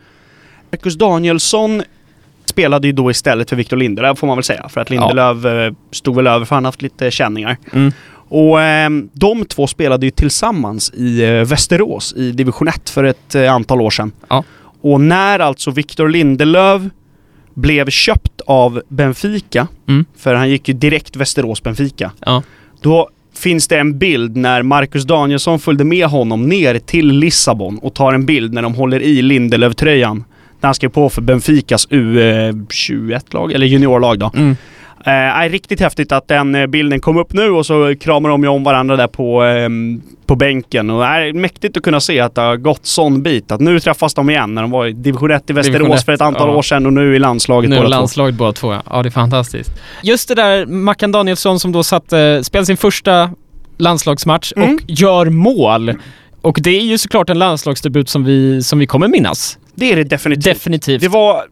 Marcus 0.71 0.95
Danielsson 0.95 1.83
spelade 2.57 2.87
ju 2.87 2.93
då 2.93 3.11
istället 3.11 3.49
för 3.49 3.55
Victor 3.55 3.77
Lindelöf 3.77 4.19
får 4.19 4.27
man 4.27 4.37
väl 4.37 4.43
säga. 4.43 4.69
För 4.69 4.81
att 4.81 4.89
Lindelöf 4.89 5.45
eh, 5.45 5.73
stod 5.91 6.15
väl 6.15 6.27
över 6.27 6.45
för 6.45 6.55
han 6.55 6.63
har 6.65 6.67
haft 6.67 6.81
lite 6.81 7.11
känningar. 7.11 7.57
Mm. 7.73 7.91
Och 8.29 8.61
eh, 8.61 8.89
de 9.13 9.45
två 9.45 9.67
spelade 9.67 10.05
ju 10.05 10.11
tillsammans 10.11 10.91
i 10.93 11.23
eh, 11.23 11.31
Västerås 11.31 12.13
i 12.17 12.31
division 12.31 12.67
1 12.67 12.89
för 12.89 13.03
ett 13.03 13.35
eh, 13.35 13.53
antal 13.53 13.81
år 13.81 13.89
sedan. 13.89 14.11
Ja. 14.29 14.43
Och 14.81 15.01
när 15.01 15.39
alltså 15.39 15.71
Victor 15.71 16.09
Lindelöf 16.09 16.81
blev 17.53 17.89
köpt 17.89 18.41
av 18.47 18.81
Benfica, 18.89 19.67
Mm. 19.87 20.05
för 20.17 20.33
han 20.35 20.49
gick 20.49 20.67
ju 20.67 20.73
direkt 20.73 21.15
Västerås-Benfica, 21.15 22.11
Ja. 22.25 22.43
då 22.81 23.09
finns 23.35 23.67
det 23.67 23.77
en 23.79 23.97
bild 23.99 24.35
när 24.37 24.61
Marcus 24.63 25.03
Danielsson 25.03 25.59
följde 25.59 25.83
med 25.83 26.07
honom 26.07 26.49
ner 26.49 26.79
till 26.79 27.07
Lissabon 27.07 27.77
och 27.77 27.93
tar 27.93 28.13
en 28.13 28.25
bild 28.25 28.53
när 28.53 28.61
de 28.61 28.75
håller 28.75 28.99
i 29.01 29.21
Lindelöf-tröjan. 29.21 30.23
När 30.61 30.67
han 30.67 30.75
skrev 30.75 30.89
på 30.89 31.09
för 31.09 31.21
Benficas 31.21 31.87
U21-lag, 31.87 33.51
eller 33.51 33.67
juniorlag 33.67 34.19
då. 34.19 34.31
Mm. 34.35 34.55
Eh, 35.05 35.13
är 35.13 35.49
riktigt 35.49 35.79
häftigt 35.79 36.11
att 36.11 36.27
den 36.27 36.55
eh, 36.55 36.67
bilden 36.67 36.99
kom 36.99 37.17
upp 37.17 37.33
nu 37.33 37.49
och 37.49 37.65
så 37.65 37.95
kramar 37.95 38.29
de 38.29 38.43
ju 38.43 38.49
om 38.49 38.63
varandra 38.63 38.95
där 38.95 39.07
på, 39.07 39.41
ehm, 39.41 40.01
på 40.25 40.35
bänken. 40.35 40.89
Och 40.89 40.99
det 40.99 41.05
är 41.05 41.33
mäktigt 41.33 41.77
att 41.77 41.83
kunna 41.83 41.99
se 41.99 42.19
att 42.19 42.35
det 42.35 42.41
har 42.41 42.57
gått 42.57 42.85
sån 42.85 43.23
bit. 43.23 43.51
Att 43.51 43.59
nu 43.61 43.79
träffas 43.79 44.13
de 44.13 44.29
igen 44.29 44.55
när 44.55 44.61
de 44.61 44.71
var 44.71 44.85
i 44.85 44.91
division 44.93 45.31
1 45.31 45.49
i 45.49 45.53
Västerås 45.53 46.05
för 46.05 46.11
ett 46.11 46.21
antal 46.21 46.49
ja. 46.49 46.55
år 46.55 46.61
sedan 46.61 46.85
och 46.85 46.93
nu 46.93 47.15
i 47.15 47.19
landslaget 47.19 47.69
Nu 47.69 47.75
är 47.75 47.79
båda 47.79 47.89
två. 47.89 47.99
landslaget 47.99 48.35
båda 48.35 48.53
två, 48.53 48.73
ja. 48.73 48.83
ja. 48.89 49.03
det 49.03 49.09
är 49.09 49.11
fantastiskt. 49.11 49.71
Just 50.03 50.27
det 50.27 50.35
där, 50.35 50.65
Mackan 50.65 51.11
Danielsson 51.11 51.59
som 51.59 51.71
då 51.71 51.83
satte, 51.83 52.43
spelade 52.43 52.65
sin 52.65 52.77
första 52.77 53.29
landslagsmatch 53.77 54.53
Mm. 54.55 54.75
och 54.75 54.81
gör 54.87 55.25
mål. 55.29 55.93
Och 56.47 56.59
det 56.61 56.69
är 56.69 56.81
ju 56.81 56.97
såklart 56.97 57.29
en 57.29 57.39
landslagsdebut 57.39 58.09
som 58.09 58.23
vi, 58.23 58.63
som 58.63 58.79
vi 58.79 58.85
kommer 58.87 59.07
minnas. 59.07 59.57
Det 59.75 59.91
är 59.91 59.95
det 59.95 60.03
definitivt. 60.03 60.43
Definitivt. 60.43 61.01
Det 61.01 61.07
var 61.07 61.43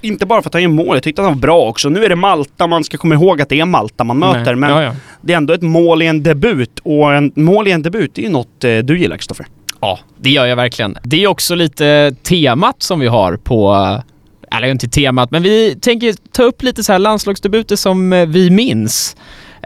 inte 0.00 0.26
bara 0.26 0.42
för 0.42 0.48
att 0.48 0.52
han 0.54 0.62
gör 0.62 0.68
mål, 0.68 0.96
jag 0.96 1.02
tyckte 1.02 1.22
att 1.22 1.28
han 1.28 1.34
var 1.34 1.40
bra 1.40 1.60
också. 1.60 1.88
Nu 1.88 2.04
är 2.04 2.08
det 2.08 2.16
Malta, 2.16 2.66
man 2.66 2.84
ska 2.84 2.96
komma 2.98 3.14
ihåg 3.14 3.40
att 3.40 3.48
det 3.48 3.60
är 3.60 3.64
Malta 3.64 4.04
man 4.04 4.18
möter. 4.18 4.44
Nej. 4.44 4.56
Men 4.56 4.70
Ja, 4.70 4.82
ja. 4.82 4.92
det 5.20 5.32
är 5.32 5.36
ändå 5.36 5.54
ett 5.54 5.62
mål 5.62 6.02
i 6.02 6.06
en 6.06 6.22
debut. 6.22 6.80
Och 6.82 7.14
en 7.14 7.32
mål 7.36 7.68
i 7.68 7.70
en 7.70 7.82
debut, 7.82 8.14
det 8.14 8.20
är 8.22 8.26
ju 8.26 8.32
något 8.32 8.64
eh, 8.64 8.78
du 8.78 8.98
gillar 8.98 9.16
Kristoffer. 9.16 9.46
Ja, 9.80 9.98
det 10.20 10.30
gör 10.30 10.46
jag 10.46 10.56
verkligen. 10.56 10.98
Det 11.02 11.24
är 11.24 11.26
också 11.26 11.54
lite 11.54 12.14
temat 12.22 12.82
som 12.82 13.00
vi 13.00 13.06
har 13.06 13.36
på, 13.36 13.74
eller 14.56 14.68
inte 14.68 14.88
temat, 14.88 15.30
men 15.30 15.42
vi 15.42 15.76
tänker 15.80 16.14
ta 16.32 16.42
upp 16.42 16.62
lite 16.62 16.84
så 16.84 16.92
här 16.92 16.98
landslagsdebuter 16.98 17.76
som 17.76 18.12
eh, 18.12 18.26
vi 18.26 18.50
minns. 18.50 19.16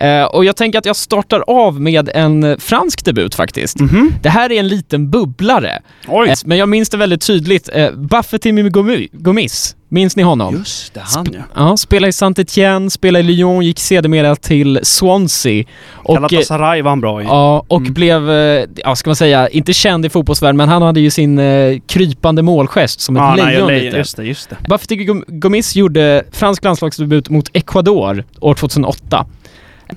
Eh, 0.00 0.24
och 0.24 0.44
jag 0.44 0.56
tänker 0.56 0.78
att 0.78 0.86
jag 0.86 0.96
startar 0.96 1.44
av 1.46 1.80
med 1.80 2.10
en 2.14 2.44
eh, 2.44 2.56
fransk 2.58 3.04
debut 3.04 3.34
faktiskt. 3.34 3.80
Mhm. 3.80 4.12
Det 4.22 4.28
här 4.28 4.52
är 4.52 4.58
en 4.60 4.68
liten 4.68 5.10
bubblare. 5.10 5.78
Oj! 6.08 6.28
Eh, 6.28 6.34
Men 6.44 6.58
jag 6.58 6.68
minns 6.68 6.90
det 6.90 6.96
väldigt 6.96 7.26
tydligt. 7.26 7.68
Eh, 7.72 7.90
Bafetimi 7.92 8.62
Gomi- 8.62 9.08
Gomis, 9.12 9.76
minns 9.88 10.16
ni 10.16 10.22
honom? 10.22 10.54
Just 10.56 10.94
det, 10.94 11.00
han 11.04 11.26
ja. 11.32 11.40
Ja, 11.56 11.76
spelade 11.76 12.08
i 12.08 12.12
Saint-Étienne, 12.12 12.88
spelade 12.90 13.20
i 13.20 13.22
Lyon, 13.22 13.64
gick 13.64 13.78
sedermera 13.80 14.36
till 14.36 14.80
Swansea. 14.82 15.64
Och, 15.94 16.14
Galatasaray 16.14 16.82
var 16.82 16.90
han 16.90 17.00
bra 17.00 17.22
i. 17.22 17.24
Ja, 17.24 17.64
och 17.68 17.80
Mm. 17.80 17.92
blev, 17.92 18.30
ja 18.76 18.96
ska 18.96 19.10
man 19.10 19.16
säga, 19.16 19.48
inte 19.48 19.72
känd 19.72 20.06
i 20.06 20.08
fotbollsvärlden, 20.08 20.56
men 20.56 20.68
han 20.68 20.82
hade 20.82 21.00
ju 21.00 21.10
sin 21.10 21.38
eh, 21.38 21.78
krypande 21.86 22.42
målgest 22.42 23.00
som 23.00 23.16
ett 23.16 23.20
Ja, 23.20 23.34
nej, 23.36 23.54
lejon 23.54 23.68
jag- 23.74 23.82
lite. 23.82 23.96
Just 23.96 24.16
det, 24.16 24.24
just 24.24 24.50
det. 24.50 24.96
Gom- 24.96 25.24
Gomis 25.28 25.76
gjorde 25.76 26.24
fransk 26.32 26.64
landslagsdebut 26.64 27.28
mot 27.30 27.50
Ecuador 27.52 28.24
år 28.40 28.54
2008. 28.54 29.26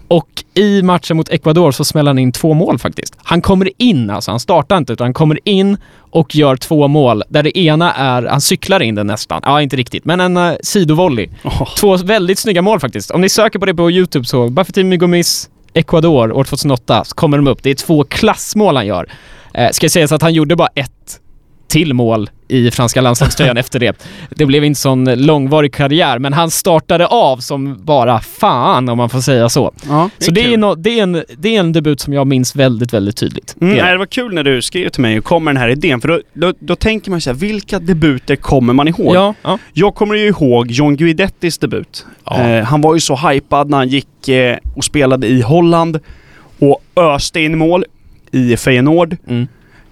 Och 0.08 0.44
i 0.54 0.82
matchen 0.82 1.18
mot 1.18 1.30
Ecuador 1.30 1.72
så 1.72 1.86
smäller 1.86 2.10
han 2.10 2.20
in 2.20 2.32
två 2.32 2.54
mål 2.54 2.80
faktiskt. 2.80 3.18
Han 3.18 3.42
kommer 3.42 3.70
in, 3.78 4.10
alltså 4.10 4.32
han 4.32 4.40
startar 4.40 4.78
inte, 4.78 4.94
utan 4.94 5.06
han 5.06 5.14
kommer 5.14 5.40
in 5.44 5.78
och 6.12 6.36
gör 6.36 6.56
två 6.56 6.88
mål. 6.88 7.24
Där 7.30 7.44
det 7.44 7.58
ena 7.58 7.94
är, 7.94 8.24
han 8.24 8.42
cyklar 8.42 8.82
in 8.82 8.96
den 8.96 9.08
nästan. 9.08 9.42
Ja, 9.46 9.62
inte 9.62 9.76
riktigt, 9.76 10.06
men 10.06 10.20
en 10.20 10.38
uh, 10.38 10.54
sidovolley. 10.64 11.30
Åh. 11.44 11.76
Två 11.76 11.98
väldigt 11.98 12.40
snygga 12.40 12.62
mål 12.62 12.80
faktiskt. 12.80 13.12
Om 13.12 13.22
ni 13.22 13.30
söker 13.30 13.60
på 13.60 13.66
det 13.66 13.74
på 13.74 13.92
YouTube 13.92 14.26
så, 14.26 14.50
Bafetimi 14.50 14.98
Gomis 14.98 15.50
Ecuador 15.74 16.32
år 16.32 16.44
2008, 16.44 17.04
så 17.04 17.16
kommer 17.16 17.38
de 17.38 17.48
upp. 17.48 17.64
Det 17.64 17.70
är 17.70 17.76
två 17.76 18.04
klassmål 18.04 18.76
han 18.76 18.88
gör. 18.88 19.10
Eh, 19.54 19.70
ska 19.72 19.90
sägas 19.90 20.12
att 20.12 20.22
han 20.22 20.34
gjorde 20.34 20.56
bara 20.56 20.70
ett 20.76 21.20
till 21.68 21.94
mål 21.94 22.30
i 22.52 22.72
franska 22.72 23.02
landslagströjan 23.02 23.58
efter 23.64 23.80
det. 23.80 24.06
Det 24.30 24.46
blev 24.46 24.64
inte 24.64 24.80
sån 24.80 25.06
långvarig 25.06 25.74
karriär, 25.74 26.20
men 26.20 26.34
han 26.34 26.52
startade 26.52 27.08
av 27.08 27.38
som 27.38 27.86
bara 27.86 28.20
fan 28.20 28.90
om 28.90 28.98
man 28.98 29.10
får 29.10 29.22
säga 29.22 29.50
så. 29.50 29.72
Ja, 29.88 30.10
Så 30.20 30.32
det 30.32 30.54
är, 30.54 30.58
no, 30.58 30.76
det, 30.76 31.00
är 31.00 31.04
en, 31.04 31.24
det 31.38 31.56
är 31.56 31.60
en 31.60 31.72
debut 31.72 32.00
som 32.00 32.14
jag 32.14 32.28
minns 32.28 32.56
väldigt, 32.56 32.94
väldigt 32.94 33.18
tydligt. 33.18 33.56
Mm, 33.62 33.76
Det 33.76 33.84
nej, 33.84 33.98
var 33.98 34.06
kul 34.06 34.34
när 34.34 34.44
du 34.44 34.62
skrev 34.62 34.90
till 34.90 35.02
mig 35.02 35.18
och 35.18 35.24
kom 35.26 35.44
med 35.44 35.56
den 35.56 35.62
här 35.62 35.70
idén, 35.70 36.02
för 36.02 36.08
då, 36.08 36.20
då, 36.34 36.54
då 36.60 36.76
tänker 36.76 37.12
man 37.12 37.22
här, 37.26 37.34
vilka 37.34 37.80
debuter 37.80 38.36
kommer 38.36 38.74
man 38.74 38.88
ihåg? 38.88 39.16
Ja, 39.16 39.34
ja. 39.42 39.58
Jag 39.74 39.96
kommer 39.96 40.16
ju 40.16 40.28
ihåg 40.28 40.72
John 40.72 40.96
Guidettis 40.96 41.58
debut. 41.58 42.06
Eh, 42.32 42.64
han 42.64 42.82
var 42.82 42.94
ju 42.94 43.00
så 43.00 43.16
hypad 43.16 43.70
när 43.70 43.78
han 43.78 43.88
gick 43.90 44.28
eh, 44.28 44.58
och 44.76 44.84
spelade 44.84 45.28
i 45.28 45.42
Holland 45.42 46.00
och 46.60 46.84
öste 46.96 47.40
in 47.40 47.58
mål 47.58 47.86
i 48.32 48.58
Feyenoord 48.58 49.18
Mm. 49.28 49.48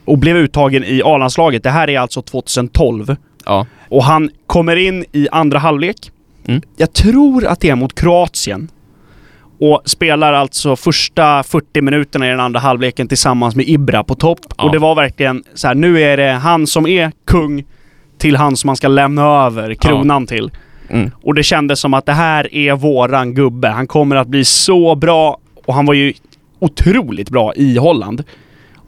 Och 0.09 0.17
blev 0.17 0.37
uttagen 0.37 0.83
i 0.83 1.01
A-landslaget. 1.05 1.63
Det 1.63 1.69
här 1.69 1.89
är 1.89 1.99
alltså 1.99 2.21
2012. 2.21 3.15
ja. 3.45 3.65
Och 3.89 4.03
han 4.03 4.29
kommer 4.47 4.75
in 4.75 5.05
i 5.11 5.27
andra 5.31 5.59
halvlek. 5.59 6.11
Mm. 6.45 6.61
Jag 6.77 6.93
tror 6.93 7.45
att 7.45 7.59
det 7.59 7.69
är 7.69 7.75
mot 7.75 7.95
Kroatien. 7.99 8.71
Och 9.59 9.81
spelar 9.85 10.33
alltså 10.33 10.75
första 10.75 11.43
40 11.43 11.81
minuterna 11.81 12.27
i 12.27 12.29
den 12.29 12.39
andra 12.39 12.59
halvleken 12.59 13.07
tillsammans 13.07 13.55
med 13.55 13.67
Ibra 13.69 14.03
på 14.03 14.15
topp. 14.15 14.39
Ja. 14.57 14.63
Och 14.63 14.71
det 14.71 14.79
var 14.79 14.95
verkligen 14.95 15.43
så 15.53 15.67
här, 15.67 15.75
nu 15.75 16.01
är 16.01 16.17
det 16.17 16.31
han 16.31 16.67
som 16.67 16.87
är 16.87 17.11
kung 17.25 17.63
till 18.17 18.35
han 18.35 18.57
som 18.57 18.67
man 18.67 18.75
ska 18.75 18.87
lämna 18.87 19.45
över 19.45 19.73
kronan 19.73 20.27
till. 20.27 20.51
Mm. 20.89 21.11
Och 21.23 21.35
det 21.35 21.43
kändes 21.43 21.79
som 21.79 21.93
att 21.93 22.05
det 22.05 22.13
här 22.13 22.53
är 22.55 22.75
våran 22.75 23.33
gubbe. 23.33 23.67
Han 23.67 23.87
kommer 23.87 24.15
att 24.15 24.27
bli 24.27 24.45
så 24.45 24.95
bra. 24.95 25.37
Och 25.65 25.73
han 25.73 25.85
var 25.85 25.93
ju 25.93 26.13
otroligt 26.59 27.29
bra 27.29 27.53
i 27.55 27.77
Holland. 27.77 28.23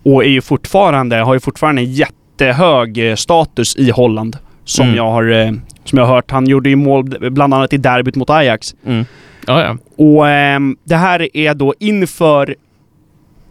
Och 0.04 0.24
är 0.24 0.30
ju 0.30 0.42
fortfarande, 0.42 1.16
har 1.16 1.34
ju 1.34 1.40
fortfarande 1.40 1.82
en 1.82 1.92
jättehög 1.94 3.10
eh, 3.10 3.16
status 3.16 3.76
i 3.76 3.92
Holland. 3.92 4.38
Som 4.66 4.86
Mm. 4.86 4.98
jag 4.98 5.12
har 5.12 5.32
eh, 5.32 5.52
som 5.84 5.98
jag 5.98 6.06
har 6.06 6.16
hört. 6.16 6.32
Han 6.32 6.48
gjorde 6.48 6.70
ju 6.70 6.76
mål 6.76 7.04
bland 7.32 7.54
annat 7.54 7.74
i 7.74 7.78
derbyt 7.78 8.16
mot 8.16 8.30
Ajax. 8.30 8.76
Mm. 8.86 9.06
Ja, 9.48 9.62
ja. 9.62 9.78
Och 10.06 10.30
ehm, 10.30 10.78
det 10.84 10.96
här 10.96 11.38
är 11.38 11.54
då 11.54 11.74
inför 11.80 12.56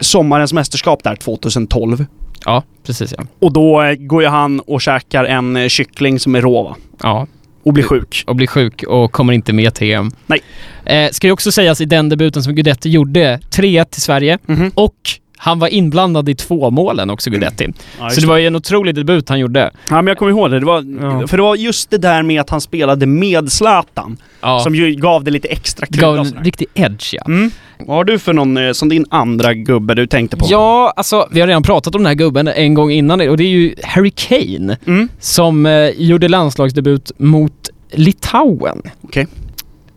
sommarens 0.00 0.52
mästerskap 0.52 1.02
där 1.04 1.16
2012. 1.16 2.04
Ja, 2.44 2.62
precis 2.86 3.14
ja. 3.18 3.24
Och 3.40 3.52
då 3.52 3.82
eh, 3.82 3.94
går 3.94 4.22
ju 4.22 4.28
han 4.28 4.60
och 4.60 4.80
käkar 4.80 5.24
en 5.24 5.56
eh, 5.56 5.68
kyckling 5.68 6.18
som 6.20 6.34
är 6.34 6.40
rå 6.40 6.62
va? 6.62 6.76
Ja, 7.02 7.26
Och 7.62 7.72
blir 7.72 7.84
sjuk. 7.84 8.24
och 8.26 8.36
blir 8.36 8.46
sjuk 8.46 8.82
och 8.82 9.12
kommer 9.12 9.32
inte 9.32 9.52
med 9.52 9.74
till 9.74 9.90
EM. 9.92 10.10
Nej. 10.26 10.40
Eh, 10.84 11.10
ska 11.10 11.26
ju 11.26 11.32
också 11.32 11.52
sägas 11.52 11.80
i 11.80 11.84
den 11.84 12.08
debuten 12.08 12.42
som 12.42 12.54
Guidetti 12.54 12.88
gjorde, 12.90 13.40
3-1 13.50 13.84
till 13.84 14.02
Sverige 14.02 14.38
Mhm. 14.46 14.70
och 14.74 14.94
han 15.42 15.58
var 15.58 15.68
inblandad 15.68 16.28
i 16.28 16.34
två 16.34 16.70
målen 16.70 17.10
också, 17.10 17.30
Guidetti. 17.30 17.66
Ja, 18.00 18.10
Så 18.10 18.20
det 18.20 18.26
var 18.26 18.36
ju 18.36 18.46
en 18.46 18.56
otrolig 18.56 18.94
debut 18.94 19.28
han 19.28 19.38
gjorde. 19.38 19.70
Ja 19.88 19.94
men 19.94 20.06
jag 20.06 20.18
kommer 20.18 20.30
ihåg 20.32 20.50
det. 20.50 20.58
det 20.60 20.66
var, 20.66 20.84
Ja. 21.20 21.26
För 21.26 21.36
det 21.36 21.42
var 21.42 21.56
just 21.56 21.90
det 21.90 21.98
där 21.98 22.22
med 22.22 22.40
att 22.40 22.50
han 22.50 22.60
spelade 22.60 23.06
med 23.06 23.52
Zlatan. 23.52 24.16
Ja. 24.40 24.60
Som 24.60 24.74
ju 24.74 24.94
gav 24.94 25.24
det 25.24 25.30
lite 25.30 25.48
extra 25.48 25.86
gav 25.90 26.16
krydda. 26.16 26.30
och 26.30 26.38
en 26.38 26.44
riktig 26.44 26.66
edge 26.74 27.14
ja. 27.14 27.22
Mm. 27.26 27.50
Vad 27.78 27.96
har 27.96 28.04
du 28.04 28.18
för 28.18 28.32
någon 28.32 28.56
eh, 28.56 28.72
som 28.72 28.88
din 28.88 29.04
andra 29.10 29.54
gubbe 29.54 29.94
du 29.94 30.06
tänkte 30.06 30.36
på? 30.36 30.46
Ja, 30.48 30.92
alltså 30.96 31.28
vi 31.30 31.40
har 31.40 31.46
redan 31.46 31.62
pratat 31.62 31.94
om 31.94 32.00
den 32.02 32.06
här 32.06 32.14
gubben 32.14 32.48
en 32.48 32.74
gång 32.74 32.90
innan 32.90 33.28
och 33.28 33.36
det 33.36 33.44
är 33.44 33.48
ju 33.48 33.74
Harry 33.84 34.10
Kane 34.10 34.76
Mm. 34.86 35.08
som 35.20 35.66
eh, 35.66 35.88
gjorde 35.88 36.28
landslagsdebut 36.28 37.12
mot 37.18 37.68
Litauen. 37.92 38.82
Okej. 39.02 39.26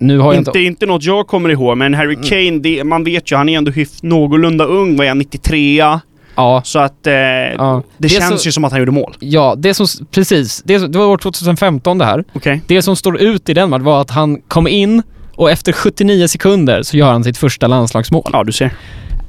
Nu 0.07 0.19
har 0.19 0.33
jag 0.33 0.39
Inte, 0.41 0.49
inte... 0.49 0.59
inte 0.59 0.85
något 0.85 1.03
jag 1.03 1.27
kommer 1.27 1.49
ihåg, 1.49 1.77
men 1.77 1.93
Harry 1.93 2.13
Mm. 2.15 2.23
Kane, 2.29 2.59
det, 2.59 2.83
man 2.83 3.03
vet 3.03 3.31
ju, 3.31 3.35
han 3.35 3.49
är 3.49 3.57
ändå 3.57 3.71
hyf- 3.71 3.99
någorlunda 4.01 4.65
ung. 4.65 4.95
Vad 4.97 5.05
är 5.05 5.09
han? 5.09 5.17
93 5.17 5.99
Ja, 6.35 6.61
Så 6.65 6.79
att 6.79 7.07
eh, 7.07 7.13
Ja. 7.13 7.83
det, 7.97 8.07
Det 8.07 8.09
känns 8.09 8.41
så- 8.41 8.47
ju 8.47 8.51
som 8.51 8.63
att 8.63 8.71
han 8.71 8.79
gjorde 8.81 8.91
mål. 8.91 9.15
ja, 9.19 9.55
det 9.57 9.73
som... 9.73 9.87
Precis. 10.11 10.61
Det, 10.65 10.77
det 10.77 10.97
var 10.99 11.05
år 11.05 11.17
2015 11.17 11.97
det 11.97 12.05
här. 12.05 12.23
Okej. 12.33 12.61
Det 12.67 12.81
som 12.81 12.95
står 12.95 13.17
ut 13.21 13.49
i 13.49 13.53
den 13.53 13.69
matchen 13.69 13.83
var 13.83 14.01
att 14.01 14.09
han 14.11 14.41
kom 14.41 14.67
in 14.67 15.03
och 15.35 15.51
efter 15.51 15.71
79 15.71 16.27
sekunder 16.27 16.83
så 16.83 16.97
gör 16.97 17.11
han 17.11 17.23
sitt 17.23 17.37
första 17.37 17.67
landslagsmål. 17.67 18.29
Ja, 18.33 18.43
du 18.43 18.51
ser. 18.51 18.71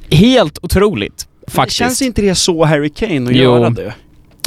Helt 0.09 0.59
otroligt, 0.61 1.27
faktiskt. 1.47 1.77
Känns 1.77 2.01
inte 2.01 2.21
det 2.21 2.35
så 2.35 2.65
Harry 2.65 2.89
Kane 2.89 3.29
att 3.29 3.35
Jo. 3.35 3.43
göra 3.43 3.69
det? 3.69 3.93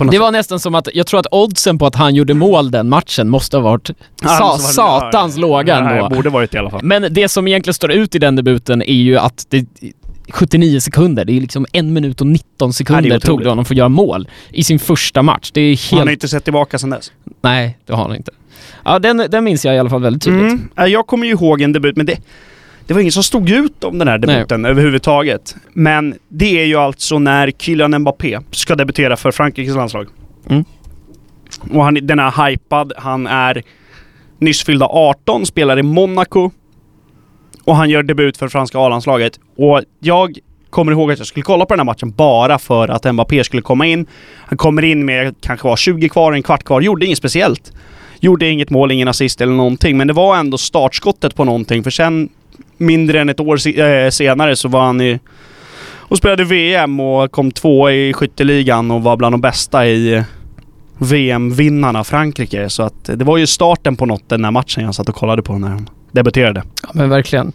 Det 0.06 0.18
var 0.18 0.32
nästan 0.32 0.60
som 0.60 0.74
att, 0.74 0.88
jag 0.94 1.06
tror 1.06 1.20
att 1.20 1.26
oddsen 1.30 1.78
på 1.78 1.86
att 1.86 1.94
han 1.94 2.14
gjorde 2.14 2.34
mål 2.34 2.70
den 2.70 2.88
matchen 2.88 3.28
måste 3.28 3.56
ha 3.56 3.62
varit 3.62 3.90
Ja, 4.22 4.28
sa, 4.28 4.58
satans 4.58 5.36
låga 5.36 5.80
Nej, 5.80 5.98
ändå. 5.98 6.16
borde 6.16 6.30
varit 6.30 6.54
i 6.54 6.58
alla 6.58 6.70
fall. 6.70 6.80
Men 6.82 7.06
det 7.10 7.28
som 7.28 7.48
egentligen 7.48 7.74
står 7.74 7.92
ut 7.92 8.14
i 8.14 8.18
den 8.18 8.36
debuten 8.36 8.82
är 8.82 8.92
ju 8.92 9.18
att 9.18 9.46
det 9.48 9.66
79 10.30 10.80
sekunder, 10.80 11.24
det 11.24 11.32
är 11.32 11.40
liksom 11.40 11.66
en 11.72 11.92
minut 11.92 12.20
och 12.20 12.26
19 12.26 12.48
Ja, 12.58 12.66
det 12.66 12.72
sekunder 12.72 13.16
är 13.16 13.20
tog 13.20 13.42
det 13.42 13.48
honom 13.48 13.64
för 13.64 13.74
att 13.74 13.78
göra 13.78 13.88
mål 13.88 14.28
i 14.50 14.64
sin 14.64 14.78
första 14.78 15.22
match. 15.22 15.50
Det 15.54 15.60
är 15.60 15.68
helt... 15.68 15.90
Han 15.90 15.98
har 16.00 16.10
inte 16.12 16.28
sett 16.28 16.44
tillbaka 16.44 16.78
sedan 16.78 16.90
dess. 16.90 17.12
Nej, 17.40 17.78
det 17.86 17.92
har 17.92 18.02
han 18.02 18.16
inte. 18.16 18.32
Ja, 18.84 18.98
den, 18.98 19.16
den 19.30 19.44
minns 19.44 19.64
jag 19.64 19.74
i 19.74 19.78
alla 19.78 19.90
fall 19.90 20.02
väldigt 20.02 20.22
tydligt. 20.22 20.42
Mm. 20.52 20.68
Ja, 20.74 20.86
Jag 20.88 21.06
kommer 21.06 21.26
ju 21.26 21.32
ihåg 21.32 21.62
en 21.62 21.72
debut, 21.72 21.96
men 21.96 22.06
det, 22.06 22.18
det 22.88 22.94
var 22.94 23.00
ingen 23.00 23.12
som 23.12 23.22
stod 23.22 23.50
ut 23.50 23.84
om 23.84 23.98
den 23.98 24.08
här 24.08 24.18
debuten 24.18 24.64
överhuvudtaget. 24.64 25.56
Men 25.72 26.14
det 26.28 26.60
är 26.60 26.64
ju 26.64 26.76
alltså 26.76 27.18
när 27.18 27.50
Kylian 27.50 27.98
Mbappé 27.98 28.40
ska 28.50 28.74
debutera 28.74 29.16
för 29.16 29.30
Frankrikes 29.30 29.74
landslag. 29.74 30.06
Mm. 30.50 30.64
Och 31.72 31.84
han, 31.84 31.98
den 32.02 32.18
är 32.18 32.48
hypad, 32.48 32.92
han 32.96 33.26
är 33.26 33.62
nyss 34.38 34.64
fyllda 34.64 34.86
18, 34.86 35.46
spelar 35.46 35.78
i 35.78 35.82
Monaco. 35.82 36.50
Och 37.64 37.76
han 37.76 37.90
gör 37.90 38.02
debut 38.02 38.36
för 38.36 38.48
franska 38.48 38.78
A-landslaget. 38.78 39.40
Och 39.56 39.82
jag 40.00 40.38
kommer 40.70 40.92
ihåg 40.92 41.12
att 41.12 41.18
jag 41.18 41.26
skulle 41.26 41.44
kolla 41.44 41.66
på 41.66 41.74
den 41.74 41.80
här 41.80 41.84
matchen 41.84 42.10
bara 42.10 42.58
för 42.58 42.88
att 42.88 43.14
Mbappé 43.14 43.44
skulle 43.44 43.62
komma 43.62 43.86
in. 43.86 44.06
Han 44.36 44.58
kommer 44.58 44.84
in 44.84 45.04
med 45.04 45.34
kanske 45.40 45.68
var 45.68 45.76
20 45.76 46.08
kvar, 46.08 46.32
en 46.32 46.42
kvart 46.42 46.64
kvar, 46.64 46.80
gjorde 46.80 47.06
inget 47.06 47.18
speciellt. 47.18 47.72
Gjorde 48.20 48.48
inget 48.48 48.70
mål, 48.70 48.92
ingen 48.92 49.08
assist 49.08 49.40
eller 49.40 49.52
någonting, 49.52 49.96
men 49.96 50.06
det 50.06 50.12
var 50.12 50.36
ändå 50.36 50.58
startskottet 50.58 51.34
på 51.34 51.44
någonting. 51.44 51.84
För 51.84 51.90
sen, 51.90 52.28
mindre 52.78 53.20
än 53.20 53.28
ett 53.28 53.40
år 53.40 53.78
eh, 53.78 54.10
senare, 54.10 54.56
så 54.56 54.68
var 54.68 54.80
han 54.80 55.00
i 55.00 55.18
och 56.08 56.18
spelade 56.18 56.44
VM 56.44 57.00
och 57.00 57.32
kom 57.32 57.50
två 57.50 57.90
i 57.90 58.12
skytteligan 58.12 58.90
och 58.90 59.02
var 59.02 59.16
bland 59.16 59.32
de 59.32 59.40
bästa 59.40 59.86
i 59.86 60.24
VM-vinnarna 60.98 62.04
Frankrike. 62.04 62.70
Så 62.70 62.82
att 62.82 63.08
eh, 63.08 63.16
det 63.16 63.24
var 63.24 63.36
ju 63.36 63.46
starten 63.46 63.96
på 63.96 64.06
något 64.06 64.28
den 64.28 64.44
här 64.44 64.50
matchen 64.50 64.84
jag 64.84 64.94
satt 64.94 65.08
och 65.08 65.14
kollade 65.14 65.42
på 65.42 65.52
Den 65.52 65.64
här 65.64 65.97
debuterade. 66.12 66.62
Ja, 66.82 66.88
men 66.94 67.08
verkligen. 67.08 67.52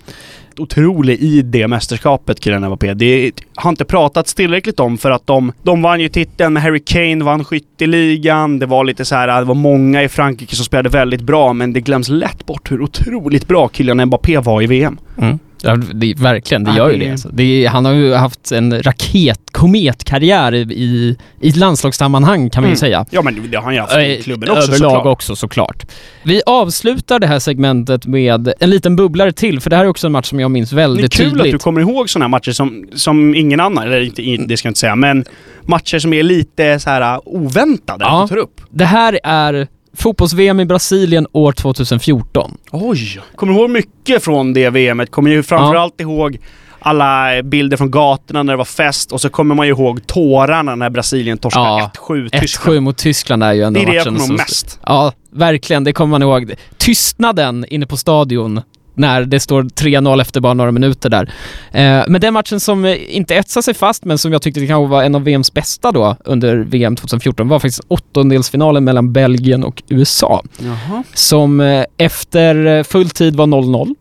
Otrolig 0.58 1.20
i 1.20 1.42
det 1.42 1.68
mästerskapet, 1.68 2.44
Kylian 2.44 2.66
Mbappé. 2.66 2.94
Det 2.94 3.32
har 3.56 3.70
inte 3.70 3.86
pratats 3.86 4.34
tillräckligt 4.34 4.80
om 4.80 4.98
för 4.98 5.12
att 5.12 5.28
de, 5.28 5.52
de 5.64 5.82
vann 5.82 6.00
ju 6.00 6.10
titeln, 6.10 6.58
Harry 6.58 6.80
Kane 6.86 7.24
vann 7.24 7.46
skytteligan, 7.46 8.60
det 8.60 8.66
var 8.66 8.84
lite 8.84 9.06
så 9.06 9.16
här, 9.16 9.40
det 9.40 9.46
var 9.46 9.56
många 9.56 10.04
i 10.04 10.10
Frankrike 10.10 10.56
som 10.56 10.66
spelade 10.66 10.90
väldigt 10.90 11.22
bra, 11.22 11.54
men 11.54 11.74
det 11.74 11.82
glöms 11.82 12.10
lätt 12.10 12.46
bort 12.46 12.72
hur 12.72 12.82
otroligt 12.82 13.48
bra 13.48 13.70
Kylian 13.74 14.06
Mbappé 14.06 14.38
var 14.38 14.62
i 14.62 14.68
VM. 14.68 14.98
Mm. 15.18 15.40
Ja, 15.66 15.76
det, 15.76 16.14
verkligen, 16.20 16.64
det 16.64 16.76
gör 16.78 16.90
ju 16.90 16.98
det-. 17.00 17.12
Alltså. 17.12 17.30
det 17.34 17.66
han 17.66 17.86
har 17.86 17.94
ju 17.94 18.14
haft 18.14 18.52
en 18.52 18.84
raket, 18.84 19.40
kometkarriär 19.52 20.54
i, 20.56 21.18
i 21.42 21.52
landslagssammanhang 21.52 22.50
kan 22.50 22.62
man 22.64 22.68
ju 22.70 22.72
Mm. 22.74 22.78
säga. 22.78 23.06
Ja 23.10 23.22
men 23.22 23.52
det 23.52 23.58
har 23.58 23.64
han 23.64 23.74
ju 23.74 23.80
haft 23.80 23.98
i 23.98 24.16
Eh, 24.18 24.22
klubben 24.24 24.50
också 24.50 24.62
Överlag 24.72 24.92
såklart. 24.92 25.06
också 25.06 25.36
såklart. 25.36 25.86
Vi 26.24 26.42
avslutar 26.46 27.20
det 27.20 27.28
här 27.28 27.40
segmentet 27.40 28.06
med 28.08 28.54
en 28.60 28.70
liten 28.70 28.96
bubblare 28.96 29.32
till, 29.32 29.60
för 29.60 29.70
det 29.70 29.76
här 29.76 29.84
är 29.84 29.90
också 29.90 30.08
en 30.08 30.12
match 30.14 30.30
som 30.30 30.40
jag 30.40 30.52
minns 30.52 30.70
Det 30.70 30.74
är 30.76 30.78
väldigt 30.78 31.14
kul 31.14 31.28
att 31.28 31.34
du 31.34 31.40
tydligt. 31.44 31.62
kommer 31.62 31.82
ihåg 31.82 32.10
sådana 32.10 32.26
här 32.26 32.30
matcher 32.30 32.52
som, 32.52 32.86
som 32.96 33.36
ingen 33.36 33.60
annan, 33.60 33.84
eller 33.84 34.02
inte, 34.22 34.46
det 34.48 34.58
ska 34.58 34.68
jag 34.68 34.70
inte 34.72 34.80
säga, 34.80 34.96
men 34.96 35.26
matcher 35.62 36.00
som 36.00 36.14
är 36.14 36.24
lite 36.24 36.80
så 36.80 36.90
här 36.90 37.14
uh, 37.16 37.20
oväntade 37.26 38.06
Ja. 38.06 38.24
att 38.24 38.30
du 38.30 38.36
tar 38.36 38.42
upp. 38.42 38.62
Det 38.70 38.86
här 38.86 39.20
är 39.24 39.68
fotbolls-VM 39.98 40.60
i 40.60 40.66
Brasilien 40.66 41.28
år 41.32 41.52
2014. 41.52 42.58
Oj! 42.72 43.22
Kommer 43.36 43.54
du 43.54 43.60
ihåg 43.60 43.70
mycket 43.70 44.24
från 44.24 44.54
det 44.54 44.70
VMet? 44.70 45.12
Kommer 45.12 45.30
ju 45.32 45.44
framförallt 45.44 46.02
ihåg 46.02 46.38
alla 46.80 47.44
bilder 47.44 47.78
från 47.78 47.92
gatorna 47.92 48.44
när 48.44 48.54
det 48.54 48.58
var 48.58 48.66
fest 48.66 49.12
och 49.12 49.22
så 49.22 49.30
kommer 49.30 49.56
man 49.56 49.66
ju 49.68 49.72
ihåg 49.74 50.08
tårarna 50.08 50.76
när 50.76 50.90
Brasilien 50.90 51.38
torskade 51.38 51.66
Ja, 51.66 51.92
1-7 52.08 52.30
Tyskland. 52.40 52.78
1-7 52.78 52.80
mot 52.80 52.98
Tyskland 52.98 53.44
är 53.44 53.54
ju 53.54 53.62
ändå 53.64 53.80
Det 53.80 53.86
är 53.86 53.90
det 53.92 53.96
jag 53.96 54.06
matchen 54.06 54.20
kommer 54.20 54.30
ihåg 54.30 54.38
mest. 54.38 54.80
Ja, 54.86 55.14
verkligen. 55.32 55.84
Det 55.84 55.94
kommer 55.94 56.12
man 56.12 56.22
ihåg. 56.22 56.54
Tystnaden 56.78 57.66
inne 57.70 57.86
på 57.86 57.98
stadion 57.98 58.62
när 58.96 59.26
det 59.26 59.40
står 59.40 59.64
3-0 59.64 60.22
efter 60.22 60.42
bara 60.42 60.54
några 60.54 60.72
minuter 60.72 61.10
där. 61.10 61.32
Eh, 61.72 62.04
men 62.08 62.22
den 62.22 62.34
matchen 62.34 62.60
som 62.60 62.86
eh, 62.86 63.16
inte 63.18 63.36
etsar 63.36 63.62
sig 63.62 63.74
fast, 63.74 64.06
men 64.06 64.18
som 64.18 64.32
jag 64.32 64.42
tyckte 64.42 64.68
kanske 64.68 64.90
var 64.90 65.04
en 65.04 65.16
av 65.16 65.24
VMs 65.24 65.54
bästa 65.54 65.92
då 65.92 66.16
under 66.26 66.58
VM 66.58 66.96
2014 66.96 67.48
var 67.48 67.60
faktiskt 67.60 67.82
åttondelsfinalen 67.88 68.84
mellan 68.84 69.14
Belgien 69.14 69.64
och 69.64 69.84
USA. 69.90 70.44
Jaha. 70.60 71.04
Som 71.14 71.60
eh, 71.60 71.86
efter 71.98 72.66
eh, 72.66 72.84
full 72.84 73.10
tid 73.10 73.36
var 73.36 73.48
0-0. 73.48 73.96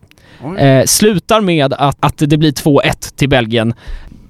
Oj. 0.44 0.60
Eh, 0.60 0.84
slutar 0.84 1.40
med 1.40 1.72
att, 1.72 1.96
att 2.00 2.18
det 2.18 2.36
blir 2.36 2.52
2-1 2.52 3.16
till 3.16 3.28
Belgien. 3.28 3.74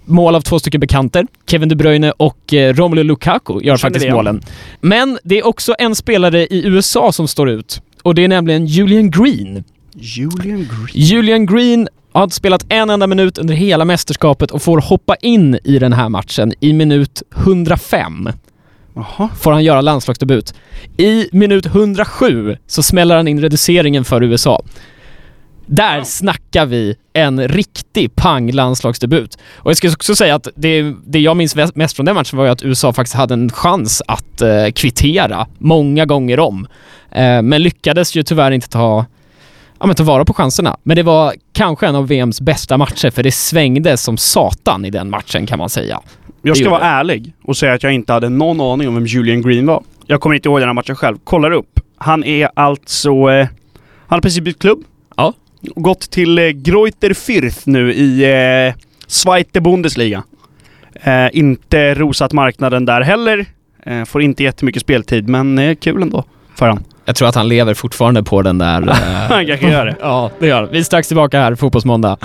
Mål 0.05 0.35
av 0.35 0.41
två 0.41 0.59
stycken 0.59 0.81
bekanter. 0.81 1.27
Kevin 1.47 1.69
De 1.69 1.75
Bruyne 1.75 2.11
och 2.11 2.55
eh, 2.55 2.75
Romelu 2.75 3.03
Lukaku 3.03 3.61
gör 3.63 3.77
faktiskt 3.77 4.07
det, 4.07 4.13
målen. 4.13 4.43
Men 4.81 5.19
det 5.25 5.39
är 5.39 5.47
också 5.47 5.75
en 5.79 5.95
spelare 5.95 6.47
i 6.47 6.67
USA 6.67 7.13
som 7.13 7.29
står 7.29 7.51
ut. 7.51 7.83
Och 8.03 8.15
det 8.15 8.25
är 8.25 8.29
nämligen 8.29 8.67
Julian 8.67 9.11
Green. 9.11 9.65
Julian 9.95 10.59
Green. 10.59 10.89
Julian 10.93 11.47
Green 11.47 11.89
har 12.13 12.25
inte 12.25 12.37
spelat 12.37 12.65
en 12.69 12.91
enda 12.91 13.07
minut 13.07 13.39
under 13.39 13.55
hela 13.55 13.85
mästerskapet 13.85 14.51
och 14.51 14.63
får 14.63 14.81
hoppa 14.81 15.15
in 15.17 15.59
i 15.65 15.79
den 15.79 15.93
här 15.93 16.09
matchen 16.09 16.53
i 16.61 16.73
minut 16.73 17.23
105 17.37 18.29
Jaha. 18.95 19.29
får 19.41 19.53
han 19.53 19.65
göra 19.65 19.81
landslagsdebut. 19.81 20.55
I 20.97 21.29
minut 21.33 21.67
107 21.67 22.57
så 22.67 22.83
smäller 22.83 23.17
han 23.17 23.29
in 23.29 23.41
reduceringen 23.41 24.05
för 24.05 24.23
USA. 24.23 24.63
Där 25.67 25.97
Wow. 25.97 26.05
snackar 26.05 26.67
vi 26.67 26.95
en 27.13 27.49
riktig 27.49 28.15
pang-landslagsdebut. 28.17 29.39
Och 29.55 29.71
jag 29.71 29.77
ska 29.77 29.89
också 29.89 30.17
säga 30.17 30.35
att 30.35 30.49
det, 30.55 30.95
det 31.07 31.21
jag 31.21 31.37
minns 31.37 31.57
mest 31.75 31.97
från 31.97 32.07
den 32.07 32.15
matchen 32.15 32.37
var 32.39 32.45
ju 32.45 32.51
att 32.51 32.63
USA 32.63 32.93
faktiskt 32.93 33.17
hade 33.17 33.35
en 33.35 33.51
chans 33.51 34.03
att 34.09 34.43
eh, 34.43 34.67
kvittera 34.75 35.47
många 35.59 36.07
gånger 36.07 36.41
om. 36.41 36.67
Eh, 37.11 37.43
men 37.43 37.63
lyckades 37.63 38.15
ju 38.17 38.23
tyvärr 38.23 38.51
inte 38.51 38.69
ta, 38.69 39.07
ja, 39.83 39.87
men 39.87 39.97
ta 39.97 40.05
vara 40.05 40.25
på 40.25 40.35
chanserna. 40.35 40.77
Men 40.83 40.97
det 40.97 41.03
var 41.03 41.35
kanske 41.53 41.87
en 41.87 41.95
av 41.95 42.09
VMs 42.09 42.41
bästa 42.41 42.79
matcher 42.79 43.11
för 43.11 43.23
det 43.23 43.33
svängde 43.33 43.97
som 43.97 44.17
satan 44.17 44.85
i 44.85 44.91
den 44.91 45.11
matchen 45.11 45.47
kan 45.47 45.59
man 45.59 45.69
säga. 45.69 46.01
Jag 46.43 46.57
ska 46.57 46.71
vara 46.71 46.83
ärlig 46.83 47.35
och 47.45 47.57
säga 47.57 47.73
att 47.73 47.83
jag 47.83 47.93
inte 47.93 48.13
hade 48.13 48.29
någon 48.29 48.61
aning 48.61 48.89
om 48.89 48.95
vem 48.95 49.07
Julian 49.07 49.43
Green 49.43 49.67
var. 49.67 49.83
Jag 50.07 50.21
kommer 50.21 50.35
inte 50.35 50.49
ihåg 50.49 50.61
den 50.61 50.69
här 50.69 50.75
matchen 50.75 50.97
själv. 50.97 51.19
Kollar 51.25 51.51
upp. 51.51 51.81
Han 51.97 52.25
är 52.25 52.49
alltså... 52.55 53.11
Eh, 53.11 53.47
han 54.07 54.17
har 54.17 54.21
precis 54.21 54.41
bytt 54.41 54.59
klubb. 54.59 54.85
Ja. 55.17 55.35
Gått 55.61 56.11
till 56.11 56.39
eh, 56.39 56.49
Greuther 56.49 57.11
Fürth 57.11 57.63
nu 57.65 57.93
i 57.93 58.25
eh, 58.69 58.75
Zweite 59.07 59.61
Bundesliga. 59.61 60.23
Eh, 60.95 61.29
inte 61.33 61.95
rosat 61.95 62.33
marknaden 62.33 62.85
där 62.85 63.01
heller. 63.01 63.47
Eh, 63.87 64.05
får 64.05 64.23
inte 64.23 64.43
jättemycket 64.43 64.83
speltid, 64.83 65.29
men 65.29 65.59
eh, 65.59 65.75
kul 65.75 66.03
ändå 66.03 66.25
för 66.55 66.69
han. 66.69 66.85
Jag 67.05 67.17
tror 67.17 67.29
att 67.29 67.35
han 67.35 67.49
lever 67.49 67.75
fortfarande 67.75 68.23
på 68.23 68.43
den 68.43 68.59
där... 68.59 68.83
eh, 68.89 68.95
Han 69.31 69.47
kanske 69.47 69.71
gör 69.71 69.87
det. 69.87 69.97
ja, 70.01 70.31
det 70.39 70.47
gör 70.47 70.61
han. 70.61 70.69
Vi 70.73 70.79
är 70.79 70.83
strax 70.83 71.09
tillbaka 71.09 71.41
här, 71.41 71.55
Fotbollsmåndag. 71.55 72.17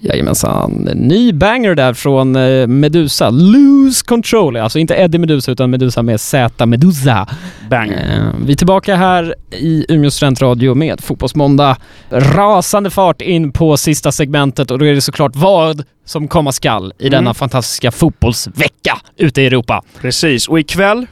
Jajamensan. 0.00 0.88
Ny 0.94 1.32
banger 1.32 1.74
där 1.74 1.94
från 1.94 2.36
eh, 2.36 2.66
Medusa. 2.66 3.30
Lose 3.30 4.04
Control. 4.04 4.56
Alltså 4.56 4.78
inte 4.78 4.94
Eddie 4.94 5.18
Medusa 5.18 5.52
utan 5.52 5.70
Medusa 5.70 6.02
med 6.02 6.20
Z. 6.20 6.66
Medusa. 6.66 7.28
Bang. 7.70 7.90
Eh, 7.90 8.24
vi 8.46 8.52
är 8.52 8.56
tillbaka 8.56 8.96
här 8.96 9.34
i 9.50 9.86
Umeå 9.88 10.10
studentradio 10.10 10.74
med 10.74 11.00
Fotbollsmåndag. 11.00 11.76
Rasande 12.10 12.90
fart 12.90 13.22
in 13.22 13.52
på 13.52 13.76
sista 13.76 14.12
segmentet 14.12 14.70
och 14.70 14.78
då 14.78 14.84
är 14.86 14.94
det 14.94 15.00
såklart 15.00 15.32
vad 15.36 15.82
som 16.04 16.28
komma 16.28 16.52
skall 16.52 16.92
i 16.98 17.08
denna 17.08 17.20
Mm. 17.20 17.34
fantastiska 17.34 17.90
fotbollsvecka 17.90 18.98
ute 19.16 19.42
i 19.42 19.46
Europa. 19.46 19.82
Precis. 20.00 20.48
Och 20.48 20.60
ikväll 20.60 21.06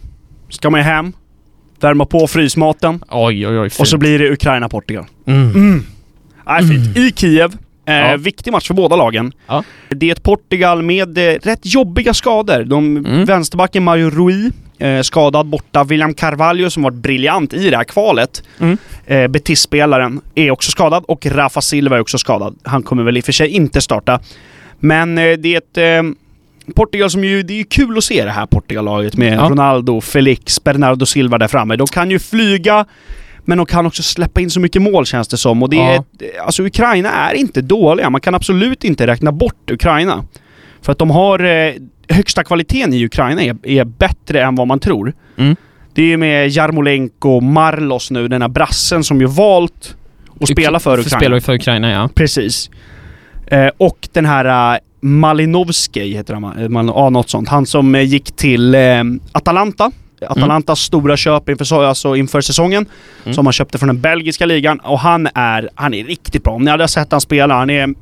ska 0.51 0.71
man 0.71 0.81
hem, 0.81 1.13
värma 1.81 2.05
på 2.07 2.27
frysmaten 2.27 3.05
Oj, 3.11 3.47
oj, 3.49 3.59
oj. 3.59 3.71
och 3.79 3.89
så 3.89 3.99
blir 3.99 4.19
det 4.19 4.31
Ukraina-Portugal. 4.33 5.05
Mm. 5.27 5.51
Mm. 5.51 5.85
Nej, 6.47 6.63
fint. 6.69 6.97
I 6.97 7.13
Kiev. 7.17 7.53
Eh, 7.87 7.95
Ja. 7.95 8.17
Viktig 8.17 8.53
match 8.53 8.67
för 8.67 8.75
båda 8.75 8.97
lagen. 8.97 9.33
Ja. 9.47 9.65
Det 9.89 10.09
är 10.09 10.13
ett 10.13 10.23
Portugal 10.23 10.83
med 10.83 11.19
eh, 11.19 11.39
rätt 11.43 11.61
jobbiga 11.75 12.15
skador. 12.15 12.65
De, 12.65 12.97
Mm. 12.97 13.25
Vänsterbacken 13.25 13.83
Mario 13.85 14.11
Rui, 14.11 14.51
eh, 14.79 15.01
skadad 15.03 15.47
borta. 15.47 15.85
William 15.85 16.15
Carvalho 16.15 16.71
som 16.71 16.83
varit 16.83 16.95
briljant 16.95 17.53
i 17.55 17.71
det 17.71 17.77
här 17.77 17.85
kvalet. 17.85 18.43
Mm. 18.61 18.77
Eh, 19.07 19.29
Betis-spelaren 19.29 20.21
är 20.35 20.51
också 20.51 20.71
skadad 20.71 21.05
och 21.09 21.27
Rafa 21.27 21.61
Silva 21.61 21.97
är 21.97 22.01
också 22.01 22.19
skadad. 22.19 22.57
Han 22.63 22.83
kommer 22.83 23.03
väl 23.03 23.17
i 23.17 23.21
och 23.21 23.25
för 23.25 23.33
sig 23.33 23.49
inte 23.49 23.81
starta. 23.81 24.21
Men 24.79 25.19
eh, 25.19 25.33
det 25.33 25.55
är 25.55 25.59
ett 25.59 25.79
eh, 25.79 26.11
Portugal 26.75 27.11
som 27.11 27.25
ju, 27.25 27.43
det 27.43 27.53
är 27.53 27.59
ju 27.59 27.65
kul 27.65 27.99
att 27.99 28.05
se 28.05 28.25
det 28.25 28.31
här 28.31 28.47
Portugal-laget 28.47 29.17
med 29.17 29.33
Ja. 29.39 29.43
Ronaldo, 29.49 30.01
Felix, 30.01 30.65
Bernardo 30.65 31.07
Silva 31.07 31.39
där 31.39 31.49
framme. 31.49 31.77
De 31.77 31.87
kan 31.87 32.11
ju 32.11 32.19
flyga, 32.19 32.85
men 33.45 33.59
de 33.59 33.67
kan 33.67 33.87
också 33.87 34.03
släppa 34.03 34.41
in 34.41 34.51
så 34.51 34.61
mycket 34.61 34.83
mål 34.83 35.07
känns 35.07 35.29
det 35.29 35.37
som. 35.37 35.63
Och 35.63 35.71
det 35.71 35.77
är, 35.77 35.95
Ja. 35.95 36.05
ett- 36.21 36.41
alltså 36.45 36.63
Ukraina 36.67 37.11
är 37.11 37.35
inte 37.35 37.61
dåliga. 37.61 38.11
Man 38.11 38.21
kan 38.21 38.35
absolut 38.35 38.85
inte 38.85 39.07
räkna 39.07 39.33
bort 39.33 39.71
Ukraina. 39.71 40.25
För 40.83 40.93
att 40.93 40.99
de 40.99 41.11
har 41.11 41.45
eh, 41.45 41.73
högsta 42.09 42.45
kvaliteten 42.45 42.93
i 42.95 43.05
Ukraina 43.05 43.43
är, 43.43 43.57
är 43.63 43.85
bättre 43.85 44.43
än 44.43 44.55
vad 44.55 44.67
man 44.67 44.79
tror. 44.81 45.13
Mm. 45.37 45.57
Det 45.95 46.13
är 46.13 46.17
med 46.17 46.49
Jarmolenko, 46.49 47.41
Marlos 47.41 48.11
nu, 48.11 48.29
den 48.29 48.43
här 48.43 48.49
brassen 48.49 49.05
som 49.05 49.21
ju 49.21 49.27
valt 49.27 49.97
att 50.41 50.49
spela 50.49 50.81
för 50.81 50.99
Ukraina. 50.99 51.21
Spelar 51.21 51.41
för 51.41 51.55
Ukraina, 51.55 51.91
ja. 51.91 52.09
Precis. 52.15 52.71
Eh, 53.47 53.69
och 53.77 54.09
den 54.13 54.27
här 54.27 54.75
uh, 54.75 54.79
Malinovskij 55.01 56.13
heter 56.15 56.35
han, 56.35 56.59
eh, 56.59 56.69
man, 56.69 56.87
ja, 56.87 57.11
något 57.11 57.31
sånt. 57.31 57.49
Han 57.49 57.67
som 57.67 57.95
eh, 57.95 58.03
gick 58.03 58.37
till 58.37 58.75
eh, 58.75 58.81
Atalanta. 59.33 59.91
Atalantas 60.29 60.81
stora 60.81 61.17
köp 61.17 61.49
inför, 61.49 61.65
så- 61.65 61.83
alltså 61.83 62.17
inför 62.17 62.41
säsongen. 62.41 62.87
Mm. 63.25 63.35
Som 63.35 63.47
han 63.47 63.53
köpte 63.53 63.79
från 63.79 63.87
den 63.87 64.01
belgiska 64.01 64.47
ligan. 64.47 64.79
Och 64.81 64.99
han 64.99 65.29
är, 65.35 65.69
han 65.75 65.95
är 65.95 66.05
riktigt 66.05 66.45
bra. 66.45 66.53
Om 66.53 66.65
ni 66.65 66.71
hade 66.71 66.89
sett 66.89 67.13
han 67.13 67.21
spela, 67.21 67.55
han 67.55 67.71
är 67.71 67.95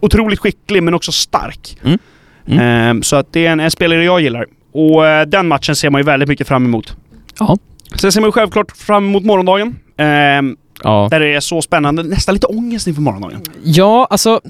otroligt 0.00 0.38
skicklig 0.38 0.82
men 0.82 0.94
också 0.94 1.12
stark. 1.12 1.78
Mm. 1.84 1.98
Mm. 2.46 2.96
Eh, 2.98 3.02
så 3.02 3.16
att 3.16 3.32
det 3.32 3.46
är 3.46 3.52
en, 3.52 3.60
en 3.60 3.70
spelare 3.70 4.04
jag 4.04 4.20
gillar. 4.20 4.46
Och 4.72 5.06
eh, 5.06 5.26
den 5.26 5.48
matchen 5.48 5.76
ser 5.76 5.90
man 5.90 5.98
ju 6.00 6.04
väldigt 6.04 6.28
mycket 6.28 6.48
fram 6.48 6.64
emot. 6.64 6.96
Ja. 7.38 7.56
Sen 7.94 8.12
ser 8.12 8.20
man 8.20 8.28
ju 8.28 8.32
självklart 8.32 8.76
fram 8.76 9.04
emot 9.04 9.24
morgondagen. 9.24 9.76
Eh, 9.96 10.06
Ja. 10.82 11.08
där 11.10 11.20
det 11.20 11.34
är 11.34 11.40
så 11.40 11.62
spännande. 11.62 12.02
Nästan 12.02 12.34
lite 12.34 12.46
ångest 12.46 12.86
inför 12.86 13.02
morgondagen. 13.02 13.40
Ja, 13.62 14.06
alltså... 14.10 14.40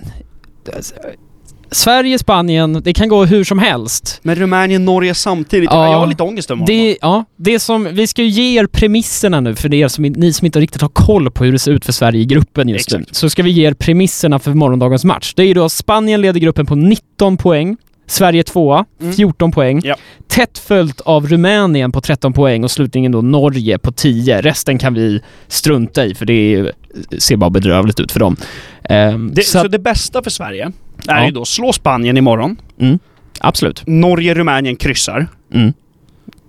Sverige, 1.73 2.19
Spanien, 2.19 2.81
det 2.85 2.93
kan 2.93 3.09
gå 3.09 3.25
hur 3.25 3.45
som 3.45 3.59
helst. 3.59 4.21
Men 4.23 4.37
Rumänien, 4.37 4.85
Norge 4.85 5.15
samtidigt. 5.15 5.71
Ja. 5.73 5.87
Ja. 5.87 5.93
Jag 5.93 5.99
har 5.99 6.07
lite 6.07 6.23
ångest 6.23 6.51
över 6.51 6.67
Det, 6.67 6.97
ja, 7.01 7.25
det 7.37 7.61
som, 7.61 7.89
vi 7.93 8.07
ska 8.07 8.23
ju 8.23 8.29
ge 8.29 8.61
er 8.61 8.67
premisserna 8.67 9.41
nu 9.41 9.55
för 9.55 9.75
er 9.75 9.89
som, 9.89 10.05
ni 10.05 10.33
som 10.33 10.47
inte 10.47 10.61
riktigt 10.61 10.83
har 10.83 10.89
koll 10.89 11.31
på 11.31 11.45
hur 11.45 11.53
det 11.53 11.59
ser 11.59 11.73
ut 11.73 11.85
för 11.85 11.93
Sverige 11.93 12.21
i 12.21 12.25
gruppen 12.25 12.69
just 12.69 12.91
nu. 12.93 12.99
Exakt. 12.99 13.17
Så 13.17 13.31
ska 13.31 13.43
vi 13.43 13.51
ge 13.51 13.67
er 13.69 13.75
premisserna 13.75 14.39
för 14.39 14.51
morgondagens 14.55 15.05
match. 15.05 15.33
Det 15.37 15.43
är 15.43 15.47
ju 15.47 15.55
då 15.55 15.69
Spanien 15.69 16.21
leder 16.21 16.41
gruppen 16.41 16.67
på 16.67 16.75
19 16.75 17.37
poäng, 17.37 17.77
Sverige 18.07 18.43
tvåa, 18.43 18.85
Mm. 19.01 19.13
14 19.13 19.53
poäng. 19.53 19.81
Ja. 19.85 19.97
Tätt 20.29 20.59
följt 20.59 21.01
av 21.01 21.27
Rumänien 21.29 21.93
på 21.93 22.01
13 22.01 22.33
poäng 22.33 22.65
och 22.65 22.71
slutligen 22.71 23.13
då 23.13 23.23
Norge 23.23 23.79
på 23.79 23.93
10. 23.93 24.41
Resten 24.41 24.79
kan 24.79 24.95
vi 24.95 25.21
strunta 25.49 26.05
i 26.07 26.15
för 26.15 26.27
det 26.27 26.55
är, 26.55 26.73
ser 27.19 27.37
bara 27.37 27.51
bedrövligt 27.51 28.01
ut 28.01 28.13
för 28.13 28.21
dem. 28.21 28.37
Ehm, 28.85 29.31
Det, 29.35 29.43
så 29.43 29.59
så 29.61 29.69
det 29.69 29.79
bästa 29.79 30.23
för 30.23 30.31
Sverige 30.31 30.73
är 31.09 31.19
Ja. 31.21 31.27
ju 31.27 31.31
då 31.33 31.45
slå 31.45 31.73
Spanien 31.73 32.17
imorgon. 32.17 32.57
mm, 32.81 32.99
absolut. 33.41 33.83
Norge, 33.87 34.35
Rumänien 34.35 34.77
kryssar. 34.77 35.27
Mm. 35.55 35.73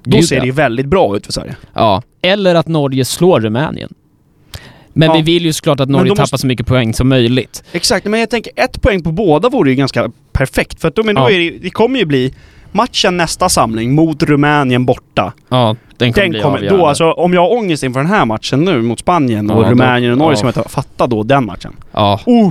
Då 0.04 0.18
Gud, 0.18 0.26
ser 0.28 0.36
ja. 0.36 0.42
det 0.42 0.46
ju 0.46 0.52
väldigt 0.52 0.86
bra 0.86 1.16
ut 1.18 1.26
för 1.26 1.34
Sverige. 1.34 1.56
Ja, 1.74 2.02
eller 2.22 2.56
att 2.56 2.68
Norge 2.68 3.06
slår 3.06 3.40
Rumänien. 3.42 3.94
Men 4.94 5.08
Ja. 5.10 5.14
vi 5.16 5.22
vill 5.22 5.46
ju 5.46 5.54
såklart 5.54 5.80
att 5.80 5.90
Norge 5.90 6.10
tappar 6.10 6.22
måste- 6.24 6.38
så 6.38 6.48
mycket 6.48 6.68
poäng 6.68 6.94
som 6.94 7.10
möjligt. 7.10 7.64
Exakt, 7.72 8.06
men 8.06 8.20
jag 8.20 8.30
tänker 8.30 8.52
ett 8.56 8.82
poäng 8.82 9.04
på 9.04 9.12
båda 9.12 9.50
vore 9.50 9.70
ju 9.70 9.76
ganska 9.76 10.12
perfekt. 10.32 10.82
För 10.82 10.88
att 10.88 10.96
då, 10.96 11.04
men 11.04 11.16
då 11.16 11.22
Ja. 11.22 11.30
är 11.32 11.40
det, 11.40 11.58
det 11.62 11.70
kommer 11.70 12.00
ju 12.00 12.06
bli 12.06 12.34
matchen 12.72 13.18
nästa 13.18 13.50
samling 13.50 13.96
mot 13.96 14.24
Rumänien 14.24 14.86
borta. 14.86 15.34
Ja, 15.50 15.76
den 15.98 16.14
kommer 16.14 16.24
Den 16.24 16.32
bli 16.32 16.42
kommer, 16.42 16.58
avgörande. 16.58 16.82
då, 16.84 16.88
alltså, 16.88 17.12
om 17.12 17.34
jag 17.34 17.42
har 17.42 17.52
ångest 17.54 17.84
inför 17.84 18.00
den 18.00 18.10
här 18.10 18.26
matchen 18.26 18.62
nu 18.66 18.82
mot 18.82 19.00
Spanien 19.00 19.50
och 19.52 19.64
Ja, 19.66 19.70
Rumänien 19.72 20.12
och 20.12 20.18
Norge 20.18 20.32
ja. 20.32 20.36
ska 20.38 20.46
man 20.46 20.54
ta, 20.54 20.70
fatta 20.70 21.08
då 21.08 21.24
den 21.24 21.46
matchen. 21.46 21.74
ja. 21.92 22.20
Uh, 22.28 22.50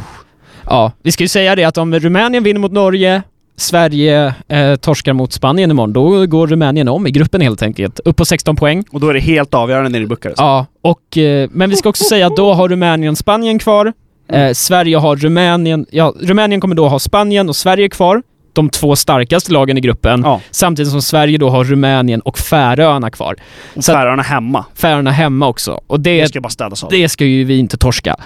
ja, 0.66 0.92
vi 1.03 1.12
ska 1.12 1.25
ju 1.25 1.29
säga 1.29 1.57
det 1.57 1.64
att 1.64 1.79
om 1.79 1.94
Rumänien 1.94 2.42
vinner 2.44 2.61
mot 2.61 2.73
Norge, 2.73 3.23
Sverige 3.57 4.35
eh, 4.49 4.77
torskar 4.77 5.12
mot 5.12 5.33
Spanien 5.33 5.70
imorgon, 5.70 5.92
då 5.92 6.27
går 6.27 6.46
Rumänien 6.46 6.88
om 6.88 7.07
i 7.07 7.11
gruppen 7.11 7.40
helt 7.40 7.62
enkelt. 7.62 8.01
Upp 8.05 8.16
på 8.16 8.25
16 8.25 8.57
poäng. 8.57 8.85
och 8.92 9.01
då 9.01 9.09
är 9.09 9.14
det 9.14 9.20
helt 9.20 9.55
avgörande 9.55 9.88
nere 9.90 10.03
i 10.03 10.07
Bukarest. 10.07 10.38
Ja, 10.40 10.66
och, 10.83 11.18
eh, 11.18 11.49
men 11.53 11.70
vi 11.70 11.77
ska 11.77 11.88
också 11.88 12.05
säga 12.05 12.27
att 12.27 12.37
då 12.37 12.53
har 12.55 12.68
Rumänien 12.68 13.16
Spanien 13.16 13.59
kvar. 13.59 13.92
Eh, 14.33 14.53
Sverige 14.53 14.96
har 14.96 15.16
Rumänien, 15.16 15.87
ja, 15.90 16.14
Rumänien 16.20 16.61
kommer 16.61 16.75
då 16.75 16.88
ha 16.88 16.99
Spanien 16.99 17.49
och 17.49 17.57
Sverige 17.57 17.88
kvar. 17.88 18.23
de 18.53 18.68
två 18.70 18.96
starkaste 18.96 19.53
lagen 19.53 19.79
i 19.79 19.81
gruppen. 19.81 20.20
Ja. 20.25 20.40
Samtidigt 20.51 20.90
som 20.92 21.03
Sverige 21.03 21.38
då 21.38 21.49
har 21.51 21.64
Rumänien 21.64 22.20
och 22.20 22.38
Färöarna 22.38 23.11
kvar. 23.11 23.37
Och 23.77 23.85
Så 23.85 23.92
Färöarna 23.92 24.23
hemma. 24.23 24.64
Färöarna 24.75 25.11
hemma 25.11 25.49
också. 25.49 25.81
Och 25.87 26.01
Det 26.01 26.20
det, 26.20 26.29
ska 26.29 26.40
bara 26.40 26.49
städas 26.49 26.85
av. 26.85 26.90
det 26.90 27.09
ska 27.09 27.25
ju 27.25 27.44
vi 27.44 27.59
inte 27.59 27.77
torska. 27.77 28.16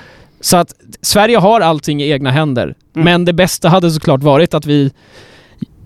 Så 0.45 0.57
att 0.57 0.75
Sverige 1.03 1.39
har 1.39 1.61
allting 1.61 2.03
i 2.03 2.11
egna 2.11 2.31
händer. 2.31 2.65
Mm. 2.65 3.05
Men 3.05 3.25
det 3.25 3.33
bästa 3.33 3.69
hade 3.69 3.91
såklart 3.91 4.23
varit 4.23 4.55
att 4.55 4.67
vi 4.67 4.91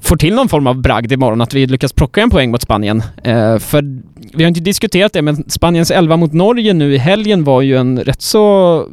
får 0.01 0.17
till 0.17 0.35
någon 0.35 0.49
form 0.49 0.67
av 0.67 0.81
bragd 0.81 1.13
imorgon, 1.13 1.41
att 1.41 1.55
vi 1.55 1.67
lyckas 1.67 1.93
plocka 1.93 2.21
en 2.23 2.31
poäng 2.31 2.51
mot 2.51 2.63
Spanien. 2.63 3.03
Eh, 3.25 3.59
för 3.59 4.01
vi 4.37 4.45
har 4.45 4.49
inte 4.49 4.61
diskuterat 4.61 5.13
det, 5.13 5.23
men 5.23 5.51
Spaniens 5.51 5.91
11 5.91 6.17
mot 6.17 6.33
Norge 6.33 6.73
nu 6.73 6.95
i 6.95 6.99
helgen 6.99 7.45
var 7.45 7.63
ju 7.63 7.77
en 7.77 8.01
rätt 8.01 8.23
så 8.23 8.87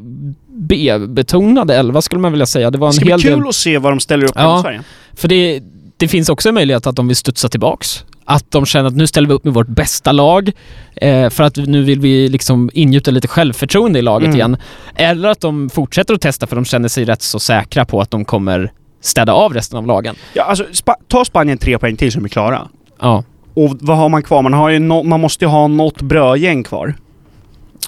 B-betonad 0.48 1.72
11 1.72 2.02
skulle 2.02 2.22
man 2.22 2.32
vilja 2.32 2.46
säga. 2.46 2.72
Det 2.72 2.78
var 2.78 2.88
en 2.88 2.94
ska 2.94 3.06
bli 3.06 3.12
hel 3.12 3.22
kul 3.22 3.40
del... 3.40 3.48
att 3.48 3.56
se 3.56 3.78
vad 3.78 3.92
de 3.92 4.00
ställer 4.00 4.26
upp 4.26 4.36
Ja. 4.36 4.54
mot 4.56 4.62
Sverige. 4.62 4.82
För 5.14 5.28
det, 5.28 5.64
det 5.98 6.08
finns 6.08 6.30
också 6.30 6.50
en 6.50 6.56
möjlighet 6.56 6.88
att 6.88 6.96
de 6.96 7.08
vill 7.08 7.18
studsa 7.18 7.50
tillbaks. 7.50 8.04
Att 8.28 8.52
de 8.52 8.66
känner 8.66 8.88
att 8.88 8.96
nu 8.96 9.08
ställer 9.08 9.28
vi 9.28 9.34
upp 9.34 9.44
med 9.44 9.54
vårt 9.54 9.68
bästa 9.68 10.12
lag 10.12 10.52
eh, 10.96 11.30
för 11.30 11.44
att 11.44 11.56
nu 11.58 11.84
vill 11.84 12.00
vi 12.00 12.30
liksom 12.30 12.70
ingjuta 12.74 13.12
lite 13.12 13.28
självförtroende 13.28 14.00
i 14.00 14.02
laget 14.02 14.26
Mm. 14.26 14.36
igen. 14.36 14.58
Eller 14.96 15.30
att 15.30 15.42
de 15.42 15.70
fortsätter 15.70 16.14
att 16.14 16.22
testa 16.22 16.48
för 16.48 16.56
de 16.56 16.66
känner 16.66 16.88
sig 16.90 17.06
rätt 17.06 17.22
så 17.22 17.40
säkra 17.40 17.86
på 17.86 18.02
att 18.02 18.12
de 18.12 18.26
kommer 18.26 18.72
städa 19.02 19.34
av 19.34 19.54
resten 19.54 19.78
av 19.78 19.88
lagen. 19.88 20.16
Ja, 20.34 20.44
alltså, 20.44 20.66
Spa- 20.72 20.98
ta 21.08 21.26
Spanien 21.26 21.58
tre 21.58 21.78
poäng 21.80 21.96
till 21.96 22.12
så 22.12 22.20
är 22.20 22.24
de 22.24 22.30
klara. 22.30 22.68
Ja, 23.02 23.24
Och 23.54 23.78
vad 23.80 23.98
har 23.98 24.10
man 24.10 24.24
kvar? 24.24 24.42
Man, 24.42 24.54
har 24.54 24.72
no- 24.72 25.04
man 25.04 25.20
måste 25.22 25.46
ju 25.46 25.50
ha 25.50 25.68
något 25.68 26.02
brödgäng 26.02 26.64
kvar. 26.64 26.96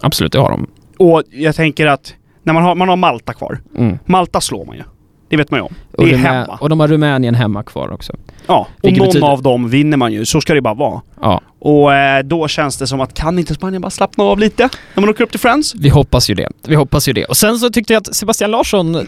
absolut, 0.02 0.32
det 0.32 0.39
har 0.39 0.50
de. 0.52 0.67
Och 0.97 1.23
jag 1.32 1.56
tänker 1.56 1.86
att 1.88 2.13
när 2.43 2.54
man 2.54 2.63
har, 2.63 2.76
man 2.76 2.89
har 2.89 2.95
Malta 2.95 3.34
kvar. 3.34 3.60
Mm. 3.78 4.00
Malta 4.06 4.41
slår 4.41 4.65
man 4.65 4.76
ju. 4.76 4.84
Det 5.29 5.37
vet 5.37 5.51
man 5.51 5.57
ju 5.59 5.61
om. 5.63 5.73
Och, 5.97 6.05
Det 6.05 6.11
är 6.11 6.17
Rumä- 6.17 6.21
hemma. 6.21 6.57
och 6.61 6.69
de 6.69 6.79
har 6.79 6.87
Rumänien 6.87 7.35
hemma 7.35 7.63
kvar 7.63 7.91
också. 7.91 8.13
Ja, 8.47 8.67
och 8.75 8.83
Vilket 8.83 8.97
någon 8.99 9.07
betyder- 9.07 9.27
av 9.27 9.41
dem 9.41 9.69
vinner 9.69 9.97
man 9.97 10.13
ju. 10.13 10.25
Så 10.25 10.41
ska 10.41 10.53
det 10.53 10.61
bara 10.61 10.73
vara. 10.73 11.01
Ja, 11.21 11.41
Och 11.59 11.93
eh, 11.95 12.23
då 12.23 12.47
känns 12.47 12.77
det 12.77 12.87
som 12.87 13.01
att 13.01 13.13
kan 13.13 13.39
inte 13.39 13.53
Spanien 13.53 13.81
bara 13.81 13.89
slappna 13.89 14.23
av 14.23 14.39
lite 14.39 14.69
när 14.93 15.01
man 15.01 15.09
åker 15.09 15.23
upp 15.23 15.31
till 15.31 15.39
Friends? 15.39 15.75
vi 15.75 15.89
hoppas 15.89 16.29
ju 16.29 16.33
det. 16.33 16.49
Vi 16.67 16.75
hoppas 16.75 17.07
ju 17.09 17.13
det. 17.13 17.25
Och 17.25 17.37
sen 17.37 17.57
så 17.59 17.69
tyckte 17.69 17.93
jag 17.93 18.01
att 18.01 18.15
Sebastian 18.15 18.51
Larsson 18.51 19.07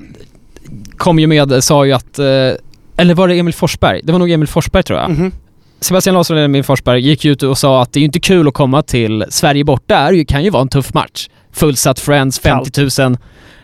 kom 0.97 1.19
ju 1.19 1.27
med, 1.27 1.63
sa 1.63 1.86
ju 1.86 1.93
att... 1.93 2.19
Eh, 2.19 2.25
eller 2.97 3.13
var 3.13 3.27
det 3.27 3.36
Emil 3.39 3.53
Forsberg? 3.53 4.01
Det 4.03 4.12
var 4.12 4.19
nog 4.19 4.32
Emil 4.32 4.47
Forsberg 4.47 4.84
tror 4.84 4.99
jag. 4.99 5.10
Mhm. 5.10 5.32
Sebastian 5.82 6.13
Larsson 6.15 6.38
eller 6.38 6.45
Emil 6.45 6.63
Forsberg 6.63 7.01
gick 7.01 7.25
ut 7.25 7.43
och 7.43 7.58
sa 7.58 7.82
att 7.82 7.93
det 7.93 7.97
är 7.97 8.01
ju 8.01 8.05
inte 8.05 8.19
kul 8.19 8.47
att 8.47 8.53
komma 8.53 8.82
till 8.82 9.25
Sverige 9.29 9.63
borta. 9.63 10.12
Det 10.12 10.19
är 10.19 10.23
kan 10.23 10.43
ju 10.43 10.49
vara 10.49 10.62
en 10.62 10.69
tuff 10.69 10.93
match. 10.93 11.27
Fullsatt 11.51 11.99
Friends, 11.99 12.39
50 12.39 13.01
000. 13.01 13.17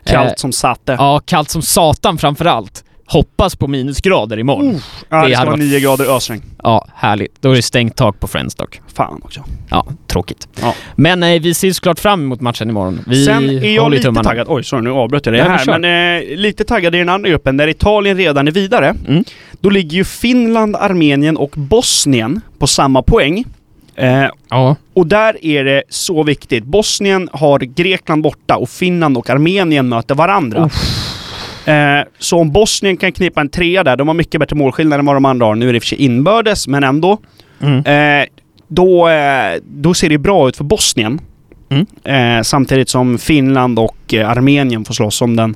Kallt 0.06 0.30
Eh, 0.30 0.36
som 0.36 0.52
satte. 0.52 0.96
ja, 1.00 1.22
kallt 1.26 1.50
som 1.50 1.62
satan 1.62 2.18
framför 2.18 2.46
allt. 2.46 2.82
Hoppas 3.08 3.56
på 3.56 3.68
minusgrader 3.68 4.40
imorgon. 4.40 4.80
ja, 5.10 5.22
det, 5.24 5.30
det 5.30 5.36
ska 5.36 5.46
vara 5.46 5.56
9 5.56 5.80
grader 5.80 6.16
ösregn. 6.16 6.42
Ja, 6.64 6.88
härligt. 6.96 7.42
Då 7.42 7.52
är 7.52 7.56
det 7.56 7.62
stängt 7.62 7.96
tak 7.96 8.20
på 8.20 8.28
Friends 8.28 8.56
dock. 8.56 8.82
Fan 8.94 9.22
också. 9.24 9.44
Ja, 9.70 9.86
tråkigt. 10.08 10.48
Ja. 10.62 10.74
Men 10.96 11.24
eh, 11.24 11.42
vi 11.42 11.54
ser 11.54 11.72
såklart 11.72 12.00
fram 12.00 12.22
emot 12.24 12.42
matchen 12.42 12.70
imorgon. 12.70 13.00
Vi 13.08 13.26
Sen 13.26 13.50
är 13.50 13.76
jag 13.76 13.92
lite 13.92 14.04
tummarna. 14.04 14.24
taggad. 14.30 14.48
Oj, 14.50 14.64
sorry 14.64 14.84
nu 14.84 14.90
avbröt 14.92 15.26
jag 15.26 15.36
det 15.36 15.44
här. 15.44 15.58
kör. 15.66 15.80
Men 15.80 16.22
eh, 16.24 16.38
lite 16.38 16.64
taggad 16.64 16.96
i 16.96 16.98
den 16.98 17.10
andra 17.10 17.30
gruppen 17.30 17.58
där 17.58 17.68
Italien 17.68 18.18
redan 18.18 18.48
är 18.48 18.52
vidare. 18.52 18.96
Mm. 19.08 19.24
Då 19.62 19.70
ligger 19.70 19.98
ju 19.98 20.04
Finland, 20.04 20.76
Armenien 20.76 21.38
och 21.38 21.52
Bosnien 21.56 22.42
på 22.60 22.68
samma 22.68 23.02
poäng. 23.02 23.46
Eh, 23.96 24.26
Ja, 24.50 24.76
och 24.94 25.08
där 25.08 25.46
är 25.46 25.64
det 25.64 25.84
så 25.90 26.24
viktigt. 26.24 26.64
Bosnien 26.64 27.30
har 27.34 27.60
Grekland 27.60 28.24
borta 28.24 28.56
och 28.58 28.70
Finland 28.70 29.18
och 29.18 29.30
Armenien 29.30 29.90
möter 29.90 30.16
varandra. 30.16 30.70
Eh, 31.66 32.06
så 32.20 32.40
om 32.40 32.52
Bosnien 32.52 32.98
kan 32.98 33.12
knipa 33.12 33.42
en 33.42 33.50
trea 33.50 33.84
där, 33.84 33.98
de 33.98 34.08
har 34.08 34.16
mycket 34.16 34.40
bättre 34.40 34.56
målskillnad 34.56 35.00
än 35.00 35.06
vad 35.06 35.16
de 35.16 35.26
andra 35.26 35.46
har. 35.46 35.56
Nu 35.56 35.70
är 35.70 35.74
det 35.74 35.78
i 35.78 35.80
och 35.80 35.84
för 35.84 35.88
sig 35.88 36.02
inbördes, 36.02 36.68
men 36.68 36.84
ändå. 36.84 37.18
mm. 37.62 37.86
Eh, 37.86 38.28
då, 38.68 39.10
eh, 39.10 39.54
då 39.64 39.94
ser 39.94 40.10
det 40.10 40.18
bra 40.18 40.50
ut 40.50 40.58
för 40.58 40.64
Bosnien. 40.64 41.22
Mm. 41.70 41.86
Eh, 42.38 42.44
samtidigt 42.44 42.90
som 42.90 43.18
Finland 43.18 43.80
och 43.80 44.14
eh, 44.14 44.30
Armenien 44.30 44.86
får 44.86 44.94
slåss 44.94 45.22
om 45.22 45.36
den 45.36 45.56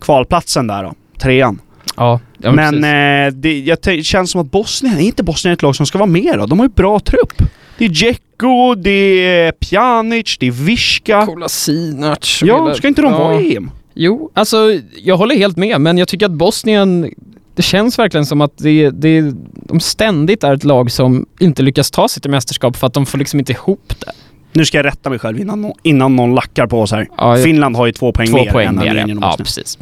kvalplatsen 0.00 0.66
där 0.66 0.82
då. 0.82 0.94
Trean. 1.20 1.60
ja, 1.96 2.20
ja 2.38 2.52
men 2.52 2.70
precis. 2.70 2.84
eh, 2.84 3.40
det 3.40 3.58
jag 3.58 4.04
känns 4.04 4.30
som 4.30 4.40
att 4.40 4.50
Bosnien, 4.50 4.96
är 4.98 5.00
inte 5.02 5.22
Bosnien 5.22 5.52
ett 5.54 5.62
lag 5.62 5.76
som 5.76 5.86
ska 5.86 5.98
vara 5.98 6.06
med 6.06 6.38
då? 6.38 6.46
De 6.46 6.58
har 6.58 6.66
ju 6.66 6.72
bra 6.72 7.00
trupp. 7.00 7.42
Det 7.78 7.84
är 7.84 7.88
Dzeko, 7.88 8.74
det 8.74 8.90
är 9.26 9.52
Pjanic, 9.52 10.36
det 10.40 10.46
är 10.46 10.50
Viska. 10.50 11.26
Kolasinac. 11.26 12.40
Ja, 12.44 12.74
ska 12.74 12.88
inte 12.88 13.02
de 13.02 13.12
Ja. 13.12 13.18
vara 13.18 13.40
i 13.40 13.56
EM? 13.56 13.70
Jo, 13.94 14.30
alltså 14.34 14.56
jag 15.02 15.16
håller 15.16 15.34
helt 15.36 15.56
med, 15.56 15.80
men 15.80 15.98
jag 15.98 16.08
tycker 16.08 16.26
att 16.26 16.32
Bosnien, 16.32 17.10
det 17.54 17.62
känns 17.62 17.98
verkligen 17.98 18.26
som 18.26 18.40
att 18.40 18.52
det, 18.58 18.90
det, 18.90 19.32
de 19.54 19.80
ständigt 19.80 20.44
är 20.44 20.54
ett 20.54 20.64
lag 20.64 20.90
som 20.90 21.26
inte 21.40 21.62
lyckas 21.62 21.90
ta 21.90 22.08
sig 22.08 22.22
till 22.22 22.30
mästerskap 22.30 22.76
för 22.76 22.86
att 22.86 22.94
de 22.94 23.06
får 23.06 23.18
liksom 23.18 23.38
inte 23.38 23.52
ihop 23.52 23.92
det. 23.98 24.12
Nu 24.52 24.64
ska 24.64 24.78
jag 24.78 24.86
rätta 24.86 25.10
mig 25.10 25.18
själv 25.18 25.40
innan, 25.40 25.72
innan 25.82 26.16
någon 26.16 26.34
lackar 26.34 26.66
på 26.66 26.80
oss 26.80 26.90
här. 26.92 27.08
Ja, 27.16 27.36
Finland 27.36 27.76
har 27.76 27.86
ju 27.86 27.92
två 27.92 28.12
poäng 28.12 28.26
Två 28.28 28.36
mer 28.36 28.50
poäng 28.52 28.66
än 28.68 28.76
mer. 28.76 28.90
Och 29.04 29.08
Ja, 29.10 29.14
Bosnien. 29.14 29.36
precis. 29.36 29.78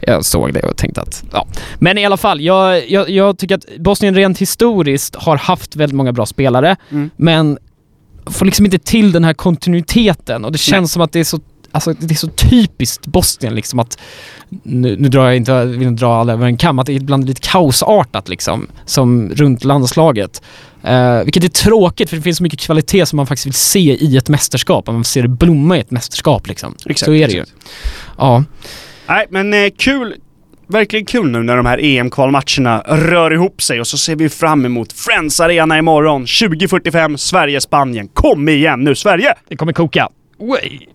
Jag 0.00 0.24
såg 0.24 0.54
det 0.54 0.60
och 0.60 0.76
tänkte 0.76 1.00
att, 1.00 1.24
ja. 1.32 1.46
Men 1.78 1.98
i 1.98 2.06
alla 2.06 2.16
fall, 2.16 2.40
jag, 2.40 2.90
jag, 2.90 3.10
jag 3.10 3.38
tycker 3.38 3.54
att 3.54 3.64
Bosnien 3.78 4.14
rent 4.14 4.38
historiskt 4.38 5.16
har 5.16 5.36
haft 5.36 5.76
väldigt 5.76 5.96
många 5.96 6.12
bra 6.12 6.26
spelare, 6.26 6.76
Mm. 6.90 7.10
men 7.16 7.58
får 8.26 8.46
liksom 8.46 8.64
inte 8.64 8.78
till 8.78 9.12
den 9.12 9.24
här 9.24 9.34
kontinuiteten 9.34 10.44
och 10.44 10.52
det 10.52 10.58
känns 10.58 10.82
Nej. 10.82 10.88
som 10.88 11.02
att 11.02 11.12
det 11.12 11.20
är 11.20 11.24
så 11.24 11.40
Alltså 11.72 11.92
det 11.98 12.14
är 12.14 12.16
så 12.16 12.28
typiskt 12.28 13.06
Bosnien 13.06 13.54
liksom 13.54 13.78
att 13.78 13.98
nu, 14.62 14.96
nu 14.98 15.08
drar 15.08 15.24
jag 15.26 15.36
inte, 15.36 15.52
jag 15.52 15.66
vill 15.66 15.82
inte 15.82 16.04
dra 16.04 16.14
alla 16.20 16.32
över 16.32 16.46
en 16.46 16.56
kam, 16.56 16.78
att 16.78 16.86
det 16.86 16.92
är 16.92 16.96
ibland 16.96 17.26
lite 17.26 17.40
kaosartat 17.40 18.28
liksom, 18.28 18.66
som 18.86 19.28
runt 19.34 19.64
landslaget. 19.64 20.42
Eh, 20.84 21.18
vilket 21.22 21.44
är 21.44 21.48
tråkigt 21.48 22.10
för 22.10 22.16
det 22.16 22.22
finns 22.22 22.36
så 22.36 22.42
mycket 22.42 22.60
kvalitet 22.60 23.06
som 23.06 23.16
man 23.16 23.26
faktiskt 23.26 23.46
vill 23.46 23.52
se 23.54 23.80
i 24.04 24.16
ett 24.16 24.28
mästerskap, 24.28 24.86
man 24.86 24.96
vill 24.96 25.04
se 25.04 25.22
det 25.22 25.28
blomma 25.28 25.76
i 25.76 25.80
ett 25.80 25.90
mästerskap 25.90 26.48
liksom. 26.48 26.74
Exakt, 26.86 27.04
så 27.06 27.12
är 27.14 27.26
det 27.26 27.32
ju. 27.34 27.40
exakt. 27.42 27.58
Ja. 28.18 28.44
Nej, 29.08 29.26
men 29.30 29.54
eh, 29.54 29.70
kul. 29.78 30.14
Verkligen 30.68 31.06
kul 31.06 31.30
nu 31.30 31.42
när 31.42 31.56
de 31.56 31.66
här 31.66 31.78
EM-kvalmatcherna 31.78 32.82
rör 32.86 33.32
ihop 33.32 33.62
sig 33.62 33.80
och 33.80 33.86
så 33.86 33.98
ser 33.98 34.16
vi 34.16 34.28
fram 34.28 34.64
emot 34.64 34.92
Friends 34.92 35.40
Arena 35.40 35.78
imorgon 35.78 36.20
2045, 36.20 37.18
Sverige-Spanien. 37.18 38.08
Kom 38.08 38.48
igen 38.48 38.80
nu 38.80 38.94
Sverige! 38.94 39.34
Det 39.48 39.56
kommer 39.56 39.72
koka. 39.72 40.08
Way. 40.38 40.86